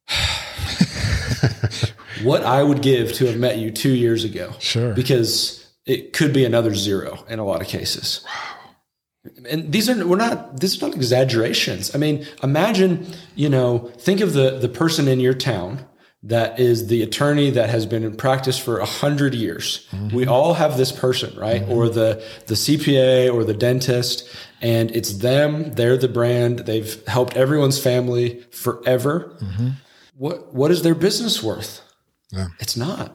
what 2.24 2.42
I 2.42 2.64
would 2.64 2.82
give 2.82 3.12
to 3.12 3.26
have 3.26 3.38
met 3.38 3.58
you 3.58 3.70
two 3.70 3.92
years 3.92 4.24
ago. 4.24 4.54
Sure. 4.58 4.92
Because 4.92 5.72
it 5.86 6.12
could 6.12 6.32
be 6.32 6.44
another 6.44 6.74
zero 6.74 7.24
in 7.28 7.38
a 7.38 7.44
lot 7.44 7.60
of 7.60 7.68
cases. 7.68 8.24
Wow. 8.26 8.58
And 9.48 9.70
these 9.70 9.88
are 9.88 10.04
we're 10.04 10.16
not 10.16 10.58
these 10.58 10.82
are 10.82 10.88
not 10.88 10.96
exaggerations. 10.96 11.94
I 11.94 11.98
mean, 11.98 12.26
imagine, 12.42 13.06
you 13.36 13.48
know, 13.48 13.92
think 13.98 14.20
of 14.20 14.32
the 14.32 14.58
the 14.58 14.68
person 14.68 15.06
in 15.06 15.20
your 15.20 15.34
town 15.34 15.86
that 16.24 16.60
is 16.60 16.86
the 16.86 17.02
attorney 17.02 17.50
that 17.50 17.68
has 17.68 17.84
been 17.84 18.04
in 18.04 18.16
practice 18.16 18.58
for 18.58 18.78
a 18.78 18.86
hundred 18.86 19.34
years. 19.34 19.88
Mm-hmm. 19.90 20.16
We 20.16 20.26
all 20.26 20.54
have 20.54 20.76
this 20.76 20.92
person, 20.92 21.36
right? 21.38 21.62
Mm-hmm. 21.62 21.72
Or 21.72 21.88
the 21.88 22.24
the 22.46 22.54
CPA 22.54 23.32
or 23.32 23.44
the 23.44 23.54
dentist, 23.54 24.28
and 24.60 24.90
it's 24.92 25.18
them. 25.18 25.72
They're 25.72 25.96
the 25.96 26.08
brand. 26.08 26.60
They've 26.60 27.06
helped 27.06 27.36
everyone's 27.36 27.80
family 27.82 28.44
forever. 28.50 29.36
Mm-hmm 29.42 29.70
what 30.22 30.54
what 30.54 30.70
is 30.70 30.82
their 30.82 30.94
business 30.94 31.42
worth? 31.42 31.80
Yeah. 32.30 32.48
It's 32.60 32.76
not 32.76 33.12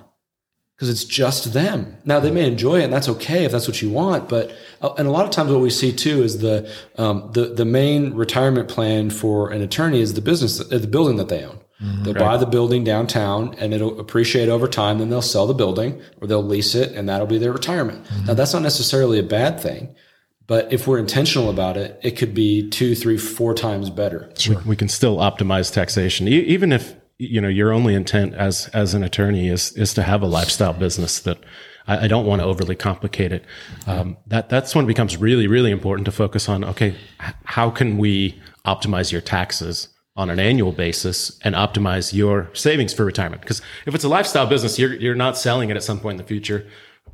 because 0.75 0.89
it's 0.89 1.05
just 1.05 1.53
them. 1.53 1.97
Now 2.03 2.19
they 2.19 2.31
may 2.31 2.45
enjoy 2.45 2.81
it, 2.81 2.83
and 2.83 2.93
that's 2.93 3.07
okay 3.09 3.45
if 3.45 3.51
that's 3.53 3.67
what 3.67 3.81
you 3.81 3.89
want. 3.89 4.27
But 4.27 4.53
uh, 4.81 4.93
and 4.97 5.07
a 5.07 5.11
lot 5.11 5.23
of 5.23 5.31
times 5.31 5.49
what 5.49 5.61
we 5.61 5.69
see 5.69 5.93
too 5.93 6.21
is 6.21 6.39
the 6.39 6.69
um, 6.97 7.29
the 7.33 7.45
the 7.45 7.63
main 7.63 8.13
retirement 8.13 8.67
plan 8.67 9.09
for 9.09 9.51
an 9.51 9.61
attorney 9.61 10.01
is 10.01 10.15
the 10.15 10.21
business, 10.21 10.59
uh, 10.59 10.77
the 10.77 10.87
building 10.87 11.15
that 11.15 11.29
they 11.29 11.45
own. 11.45 11.59
Mm-hmm. 11.81 12.03
They'll 12.03 12.13
right. 12.13 12.23
buy 12.23 12.37
the 12.37 12.45
building 12.45 12.83
downtown, 12.83 13.53
and 13.59 13.73
it'll 13.73 13.99
appreciate 13.99 14.49
over 14.49 14.67
time. 14.67 14.97
Then 14.97 15.09
they'll 15.09 15.21
sell 15.21 15.45
the 15.45 15.53
building, 15.53 16.01
or 16.19 16.27
they'll 16.27 16.43
lease 16.43 16.73
it, 16.73 16.93
and 16.93 17.07
that'll 17.07 17.27
be 17.27 17.37
their 17.37 17.53
retirement. 17.53 18.03
Mm-hmm. 18.05 18.25
Now 18.25 18.33
that's 18.33 18.53
not 18.53 18.63
necessarily 18.63 19.19
a 19.19 19.23
bad 19.23 19.59
thing. 19.59 19.95
But 20.47 20.71
if 20.71 20.87
we're 20.87 20.97
intentional 20.97 21.49
about 21.49 21.75
it, 21.75 21.99
it 22.01 22.11
could 22.11 22.33
be 22.33 22.69
two, 22.69 22.95
three, 22.95 23.17
four 23.17 23.53
times 23.53 23.89
better. 23.89 24.31
Sure. 24.37 24.59
We, 24.59 24.69
we 24.69 24.75
can 24.77 24.87
still 24.87 25.17
optimize 25.17 25.71
taxation, 25.71 26.27
e- 26.27 26.39
even 26.39 26.71
if 26.71 26.95
you 27.17 27.41
know 27.41 27.47
your 27.47 27.73
only 27.73 27.95
intent 27.95 28.33
as 28.33 28.67
as 28.73 28.93
an 28.93 29.03
attorney 29.03 29.49
is 29.49 29.71
is 29.73 29.93
to 29.95 30.03
have 30.03 30.21
a 30.21 30.27
lifestyle 30.27 30.73
business 30.73 31.19
that 31.19 31.37
I, 31.87 32.05
I 32.05 32.07
don't 32.07 32.25
want 32.25 32.41
to 32.41 32.47
overly 32.47 32.75
complicate 32.75 33.31
it. 33.31 33.43
Um, 33.87 34.17
that 34.27 34.49
that's 34.49 34.73
when 34.73 34.85
it 34.85 34.87
becomes 34.87 35.17
really 35.17 35.47
really 35.47 35.71
important 35.71 36.05
to 36.05 36.11
focus 36.11 36.47
on. 36.47 36.63
Okay, 36.63 36.95
how 37.43 37.69
can 37.69 37.97
we 37.97 38.41
optimize 38.65 39.11
your 39.11 39.21
taxes? 39.21 39.89
On 40.17 40.29
an 40.29 40.39
annual 40.39 40.73
basis 40.73 41.39
and 41.43 41.55
optimize 41.55 42.13
your 42.13 42.49
savings 42.53 42.93
for 42.93 43.05
retirement. 43.05 43.41
Because 43.41 43.61
if 43.85 43.95
it's 43.95 44.03
a 44.03 44.09
lifestyle 44.09 44.47
business, 44.47 44.77
you're, 44.77 44.93
you're 44.95 45.15
not 45.15 45.37
selling 45.37 45.69
it 45.69 45.77
at 45.77 45.83
some 45.83 45.99
point 45.99 46.15
in 46.15 46.17
the 46.17 46.27
future 46.27 46.67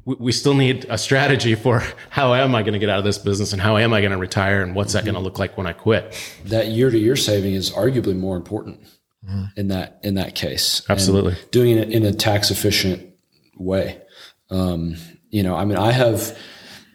we 0.06 0.32
still 0.32 0.54
need 0.54 0.86
a 0.90 0.98
strategy 0.98 1.56
for 1.56 1.82
how 2.10 2.34
am 2.34 2.56
I 2.56 2.62
going 2.62 2.74
to 2.74 2.80
get 2.80 2.90
out 2.90 3.00
of 3.00 3.06
this 3.06 3.18
business 3.18 3.54
and 3.54 3.62
how 3.62 3.78
am 3.78 3.94
I 3.94 4.02
going 4.02 4.12
to 4.12 4.18
retire 4.18 4.62
and 4.62 4.76
what's 4.76 4.94
that 4.94 5.06
going 5.06 5.16
to 5.16 5.22
look 5.22 5.40
like 5.40 5.58
when 5.58 5.68
I 5.68 5.74
quit. 5.74 6.14
That 6.46 6.68
year 6.68 6.90
to 6.90 6.98
year 6.98 7.16
saving 7.16 7.54
is 7.54 7.72
arguably 7.72 8.16
more 8.16 8.36
important 8.36 8.82
mm-hmm. 9.26 9.46
in 9.56 9.70
that 9.70 10.00
in 10.04 10.16
that 10.16 10.36
case. 10.36 10.82
Absolutely, 10.90 11.34
and 11.34 11.52
doing 11.52 11.78
it 11.78 11.90
in 11.90 12.06
a 12.06 12.14
tax 12.14 12.52
efficient 12.52 13.14
way. 13.58 14.02
Um, 14.50 14.96
you 15.30 15.42
know, 15.42 15.56
I 15.56 15.66
mean, 15.66 15.78
I 15.78 15.92
have 15.92 16.38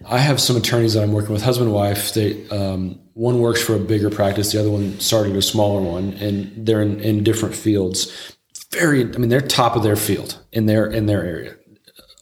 I 0.06 0.18
have 0.18 0.40
some 0.40 0.56
attorneys 0.56 0.94
that 0.94 1.02
I'm 1.02 1.12
working 1.12 1.32
with, 1.32 1.42
husband 1.42 1.68
and 1.68 1.74
wife. 1.74 2.14
They 2.14 2.48
um, 2.48 3.00
one 3.14 3.40
works 3.40 3.62
for 3.62 3.74
a 3.74 3.80
bigger 3.80 4.10
practice, 4.10 4.52
the 4.52 4.60
other 4.60 4.70
one 4.70 4.98
started 5.00 5.34
a 5.36 5.42
smaller 5.42 5.80
one, 5.80 6.12
and 6.14 6.66
they're 6.66 6.82
in, 6.82 7.00
in 7.00 7.24
different 7.24 7.54
fields. 7.54 8.36
Very, 8.72 9.02
I 9.02 9.18
mean, 9.18 9.28
they're 9.28 9.40
top 9.40 9.76
of 9.76 9.82
their 9.82 9.96
field 9.96 10.38
in 10.52 10.66
their 10.66 10.86
in 10.86 11.06
their 11.06 11.24
area 11.24 11.56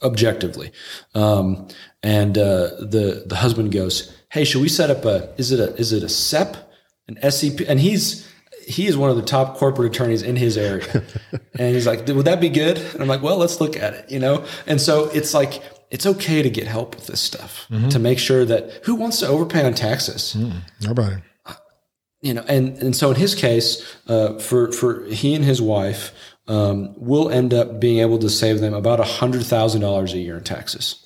objectively. 0.03 0.71
Um, 1.13 1.67
and 2.03 2.37
uh, 2.37 2.69
the 2.79 3.23
the 3.25 3.35
husband 3.35 3.71
goes, 3.71 4.15
"Hey, 4.31 4.43
should 4.43 4.61
we 4.61 4.69
set 4.69 4.89
up 4.89 5.05
a? 5.05 5.33
Is 5.37 5.51
it 5.51 5.59
a 5.59 5.75
is 5.75 5.91
it 5.93 6.03
a 6.03 6.09
SEP, 6.09 6.55
an 7.07 7.31
SEP?" 7.31 7.61
And 7.67 7.79
he's 7.79 8.27
he 8.65 8.87
is 8.87 8.97
one 8.97 9.09
of 9.09 9.15
the 9.15 9.21
top 9.21 9.57
corporate 9.57 9.93
attorneys 9.93 10.21
in 10.21 10.35
his 10.35 10.57
area, 10.57 11.03
and 11.59 11.75
he's 11.75 11.87
like, 11.87 12.07
"Would 12.07 12.25
that 12.25 12.39
be 12.39 12.49
good?" 12.49 12.77
And 12.77 13.01
I'm 13.01 13.07
like, 13.07 13.21
"Well, 13.21 13.37
let's 13.37 13.59
look 13.59 13.75
at 13.75 13.93
it," 13.93 14.11
you 14.11 14.19
know. 14.19 14.45
And 14.65 14.79
so 14.79 15.05
it's 15.05 15.33
like 15.33 15.61
it's 15.89 16.05
okay 16.05 16.41
to 16.41 16.49
get 16.49 16.67
help 16.67 16.95
with 16.95 17.07
this 17.07 17.21
stuff 17.21 17.67
mm-hmm. 17.69 17.89
to 17.89 17.99
make 17.99 18.19
sure 18.19 18.45
that 18.45 18.81
who 18.83 18.95
wants 18.95 19.19
to 19.19 19.27
overpay 19.27 19.65
on 19.65 19.73
taxes? 19.73 20.35
Mm, 20.37 20.61
nobody. 20.81 21.21
You 22.21 22.33
know, 22.33 22.43
and 22.47 22.77
and 22.77 22.95
so 22.95 23.11
in 23.11 23.15
his 23.15 23.35
case, 23.35 23.85
uh, 24.07 24.39
for 24.39 24.71
for 24.71 25.05
he 25.05 25.35
and 25.35 25.45
his 25.45 25.61
wife, 25.61 26.13
um, 26.47 26.95
we'll 26.97 27.29
end 27.29 27.53
up 27.53 27.79
being 27.79 27.99
able 27.99 28.17
to 28.19 28.29
save 28.29 28.59
them 28.59 28.73
about 28.73 28.99
$100,000 28.99 30.13
a 30.13 30.17
year 30.17 30.37
in 30.37 30.43
taxes. 30.43 31.05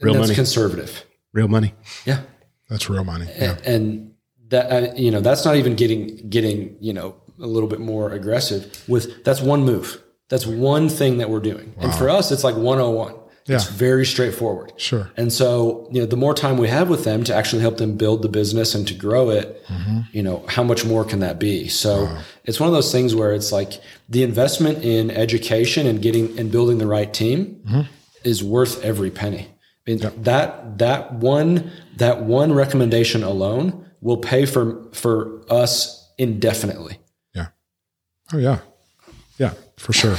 Real 0.00 0.14
that's 0.14 0.28
money. 0.28 0.34
conservative. 0.34 1.04
Real 1.32 1.48
money. 1.48 1.74
Yeah. 2.04 2.22
That's 2.68 2.90
real 2.90 3.04
money. 3.04 3.26
Yeah. 3.38 3.56
And, 3.64 3.66
and 3.66 4.14
that 4.50 4.70
uh, 4.70 4.94
you 4.94 5.10
know 5.10 5.20
that's 5.20 5.44
not 5.44 5.56
even 5.56 5.74
getting 5.74 6.28
getting 6.28 6.76
you 6.80 6.92
know 6.92 7.16
a 7.40 7.46
little 7.46 7.68
bit 7.68 7.80
more 7.80 8.10
aggressive 8.10 8.84
with 8.88 9.24
that's 9.24 9.40
one 9.40 9.64
move 9.64 10.02
that's 10.30 10.46
one 10.46 10.88
thing 10.88 11.18
that 11.18 11.28
we're 11.28 11.40
doing. 11.40 11.74
And 11.78 11.94
for 11.94 12.08
us 12.08 12.32
it's 12.32 12.42
like 12.42 12.56
101 12.56 13.16
it's 13.46 13.68
very 13.68 14.06
straightforward. 14.06 14.72
Sure. 14.76 15.10
and 15.16 15.32
so 15.32 15.88
you 15.90 16.00
know 16.00 16.06
the 16.06 16.16
more 16.16 16.34
time 16.34 16.56
we 16.56 16.68
have 16.68 16.88
with 16.88 17.04
them 17.04 17.24
to 17.24 17.34
actually 17.34 17.60
help 17.60 17.76
them 17.76 17.96
build 17.96 18.22
the 18.22 18.28
business 18.28 18.74
and 18.74 18.86
to 18.88 18.94
grow 18.94 19.30
it 19.30 19.62
mm-hmm. 19.66 20.00
you 20.12 20.22
know 20.22 20.44
how 20.48 20.62
much 20.62 20.86
more 20.86 21.04
can 21.04 21.20
that 21.20 21.38
be? 21.38 21.68
So 21.68 22.16
it's 22.44 22.58
one 22.58 22.68
of 22.68 22.74
those 22.74 22.90
things 22.90 23.14
where 23.14 23.32
it's 23.32 23.52
like 23.52 23.80
the 24.08 24.22
investment 24.22 24.84
in 24.84 25.10
education 25.10 25.86
and 25.86 26.00
getting 26.00 26.38
and 26.38 26.50
building 26.50 26.78
the 26.78 26.86
right 26.86 27.12
team 27.12 27.60
mm-hmm. 27.66 27.82
is 28.24 28.42
worth 28.42 28.82
every 28.84 29.10
penny. 29.10 29.48
I 29.86 29.90
mean, 29.90 30.22
that 30.22 30.78
that 30.78 31.12
one 31.14 31.70
that 31.96 32.22
one 32.22 32.52
recommendation 32.52 33.22
alone 33.22 33.86
will 34.00 34.18
pay 34.18 34.46
for 34.46 34.90
for 34.92 35.42
us 35.50 36.12
indefinitely. 36.18 36.98
Yeah. 37.34 37.48
Oh, 38.32 38.38
yeah. 38.38 38.60
Yeah, 39.40 39.54
for 39.78 39.94
sure. 39.94 40.16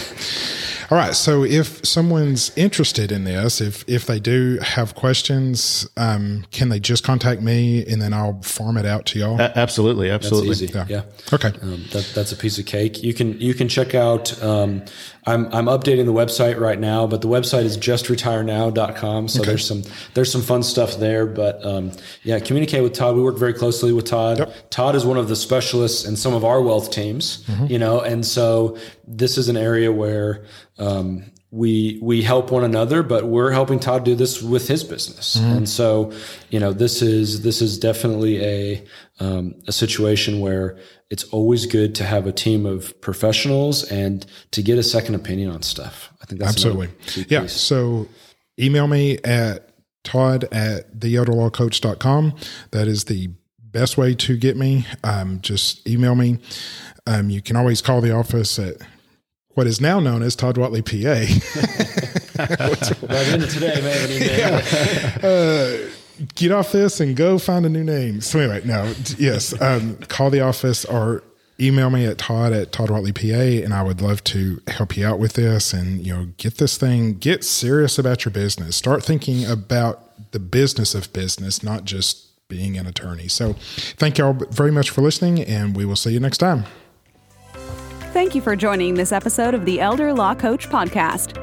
All 0.90 0.98
right. 0.98 1.16
So 1.16 1.46
if 1.46 1.86
someone's 1.86 2.52
interested 2.58 3.12
in 3.12 3.24
this, 3.24 3.62
if 3.62 3.86
if 3.88 4.08
they 4.08 4.20
do 4.20 4.58
have 4.62 4.96
questions, 4.96 5.88
um, 5.96 6.44
can 6.52 6.70
they 6.70 6.80
just 6.80 7.04
contact 7.04 7.40
me 7.42 7.86
and 7.86 8.02
then 8.02 8.14
I'll 8.14 8.42
farm 8.42 8.78
it 8.78 8.86
out 8.86 9.06
to 9.06 9.20
y'all? 9.20 9.40
A- 9.40 9.54
absolutely, 9.56 10.10
That's 10.10 10.26
absolutely. 10.26 10.50
easy. 10.50 10.74
Yeah. 10.90 11.04
Okay. 11.32 11.50
Um, 11.62 11.86
that, 11.92 12.12
that's 12.16 12.32
a 12.32 12.36
piece 12.36 12.58
of 12.58 12.66
cake. 12.66 13.04
You 13.04 13.14
can 13.14 13.40
you 13.40 13.54
can 13.54 13.70
check 13.70 13.94
out. 13.96 14.42
Um, 14.44 14.84
I'm 15.26 15.46
I'm 15.54 15.66
updating 15.66 16.06
the 16.06 16.14
website 16.14 16.60
right 16.60 16.80
now, 16.80 17.06
but 17.06 17.22
the 17.22 17.28
website 17.28 17.64
is 17.64 17.78
justretireNow.com. 17.78 19.28
So 19.28 19.42
there's 19.44 19.68
some 19.68 19.84
there's 20.14 20.32
some 20.32 20.42
fun 20.42 20.64
stuff 20.64 20.98
there. 20.98 21.26
But 21.26 21.64
um, 21.66 21.92
yeah, 22.24 22.40
communicate 22.40 22.82
with 22.84 22.94
Todd. 22.94 23.16
We 23.16 23.22
work 23.22 23.38
very 23.38 23.54
closely 23.54 23.94
with 23.94 24.06
Todd. 24.06 24.52
Todd 24.72 24.96
is 24.96 25.06
one 25.06 25.18
of 25.18 25.28
the 25.28 25.36
specialists 25.36 26.06
in 26.06 26.16
some 26.16 26.34
of 26.34 26.44
our 26.44 26.62
wealth 26.62 26.92
teams. 26.92 27.46
You 27.70 27.78
know, 27.80 28.02
and 28.02 28.26
so 28.26 28.78
this 29.08 29.38
is 29.38 29.48
an 29.50 29.58
area 29.58 29.92
where. 29.92 30.46
Um, 30.80 31.26
we 31.52 32.00
we 32.02 32.22
help 32.22 32.50
one 32.50 32.64
another, 32.64 33.04
but 33.04 33.26
we're 33.26 33.52
helping 33.52 33.80
Todd 33.80 34.06
do 34.06 34.16
this 34.16 34.42
with 34.42 34.70
his 34.70 34.86
business, 34.86 35.36
and 35.36 35.68
so 35.68 36.14
you 36.50 36.60
know 36.60 36.72
this 36.72 37.02
is 37.02 37.42
this 37.44 37.62
is 37.62 37.78
definitely 37.78 38.42
a 38.42 38.84
um, 39.20 39.56
a 39.68 39.74
situation 39.74 40.40
where 40.40 40.80
it's 41.10 41.26
always 41.26 41.66
good 41.66 41.94
to 41.96 42.06
have 42.06 42.26
a 42.26 42.32
team 42.32 42.66
of 42.66 43.00
professionals 43.02 43.84
and 43.92 44.26
to 44.52 44.64
get 44.64 44.78
a 44.78 44.84
second 44.84 45.16
opinion 45.16 45.52
on 45.52 45.62
stuff. 45.62 46.10
I 46.22 46.26
think 46.26 46.40
that's 46.40 46.54
Absolutely. 46.54 46.90
Yeah. 47.28 47.42
piece. 47.42 47.54
So 47.54 48.08
email 48.58 48.88
me 48.88 49.18
at 49.26 49.70
todd 50.06 50.46
at 50.54 50.98
theelderlawcoach.com. 50.98 52.34
That 52.72 52.88
is 52.88 53.04
the 53.06 53.30
best 53.60 53.98
way 53.98 54.16
to 54.16 54.38
get 54.38 54.56
me. 54.56 54.86
Um, 55.04 55.42
just 55.42 55.88
email 55.88 56.16
me. 56.16 56.40
Um, 57.06 57.30
you 57.30 57.42
can 57.42 57.58
always 57.58 57.82
call 57.82 58.00
the 58.00 58.12
office 58.12 58.58
at 58.58 58.78
what 59.54 59.68
is 59.68 59.82
now 59.82 60.00
known 60.00 60.24
as 60.24 60.36
Todd 60.36 60.56
Whatley, 60.56 60.84
PA. 60.84 61.26
By 62.38 63.24
the 63.24 63.30
end 63.32 63.44
of 63.44 63.50
today, 63.50 63.82
may 63.82 63.92
have 63.92 65.22
an 65.22 65.28
email. 65.82 65.90
get 66.36 66.52
off 66.52 66.72
this 66.72 67.00
and 67.00 67.16
go 67.16 67.38
find 67.38 67.66
a 67.66 67.70
new 67.70 67.84
name. 67.84 68.22
So 68.22 68.40
anyway, 68.40 68.62
no, 68.66 68.94
yes, 69.18 69.60
um, 69.62 69.98
call 70.08 70.30
the 70.30 70.42
office 70.42 70.86
or 70.86 71.24
email 71.60 71.90
me 71.90 72.06
at 72.06 72.18
Todd 72.18 72.54
at 72.54 72.72
Todd 72.72 72.90
Whatley 72.90 73.14
PA, 73.14 73.64
and 73.64 73.74
I 73.74 73.84
would 73.84 74.02
love 74.02 74.24
to 74.26 74.62
help 74.68 74.98
you 74.98 75.06
out 75.06 75.20
with 75.20 75.34
this 75.34 75.74
and 75.74 76.06
you 76.06 76.14
know 76.14 76.28
get 76.38 76.58
this 76.58 76.78
thing, 76.78 77.14
get 77.14 77.44
serious 77.44 78.00
about 78.00 78.26
your 78.26 78.32
business, 78.32 78.76
start 78.76 79.04
thinking 79.04 79.46
about 79.46 80.32
the 80.32 80.40
business 80.40 80.96
of 80.96 81.12
business, 81.14 81.64
not 81.64 81.86
just 81.86 82.28
being 82.48 82.78
an 82.78 82.86
attorney. 82.86 83.28
So 83.28 83.54
thank 83.98 84.18
y'all 84.18 84.34
very 84.34 84.72
much 84.72 84.90
for 84.90 85.02
listening, 85.02 85.42
and 85.42 85.76
we 85.76 85.86
will 85.86 85.96
see 85.96 86.12
you 86.12 86.20
next 86.20 86.40
time. 86.40 86.66
Thank 88.12 88.36
you 88.36 88.42
for 88.42 88.56
joining 88.58 88.94
this 88.94 89.14
episode 89.14 89.54
of 89.54 89.64
the 89.64 89.80
Elder 89.80 90.12
Law 90.12 90.36
Coach 90.36 90.68
Podcast. 90.68 91.38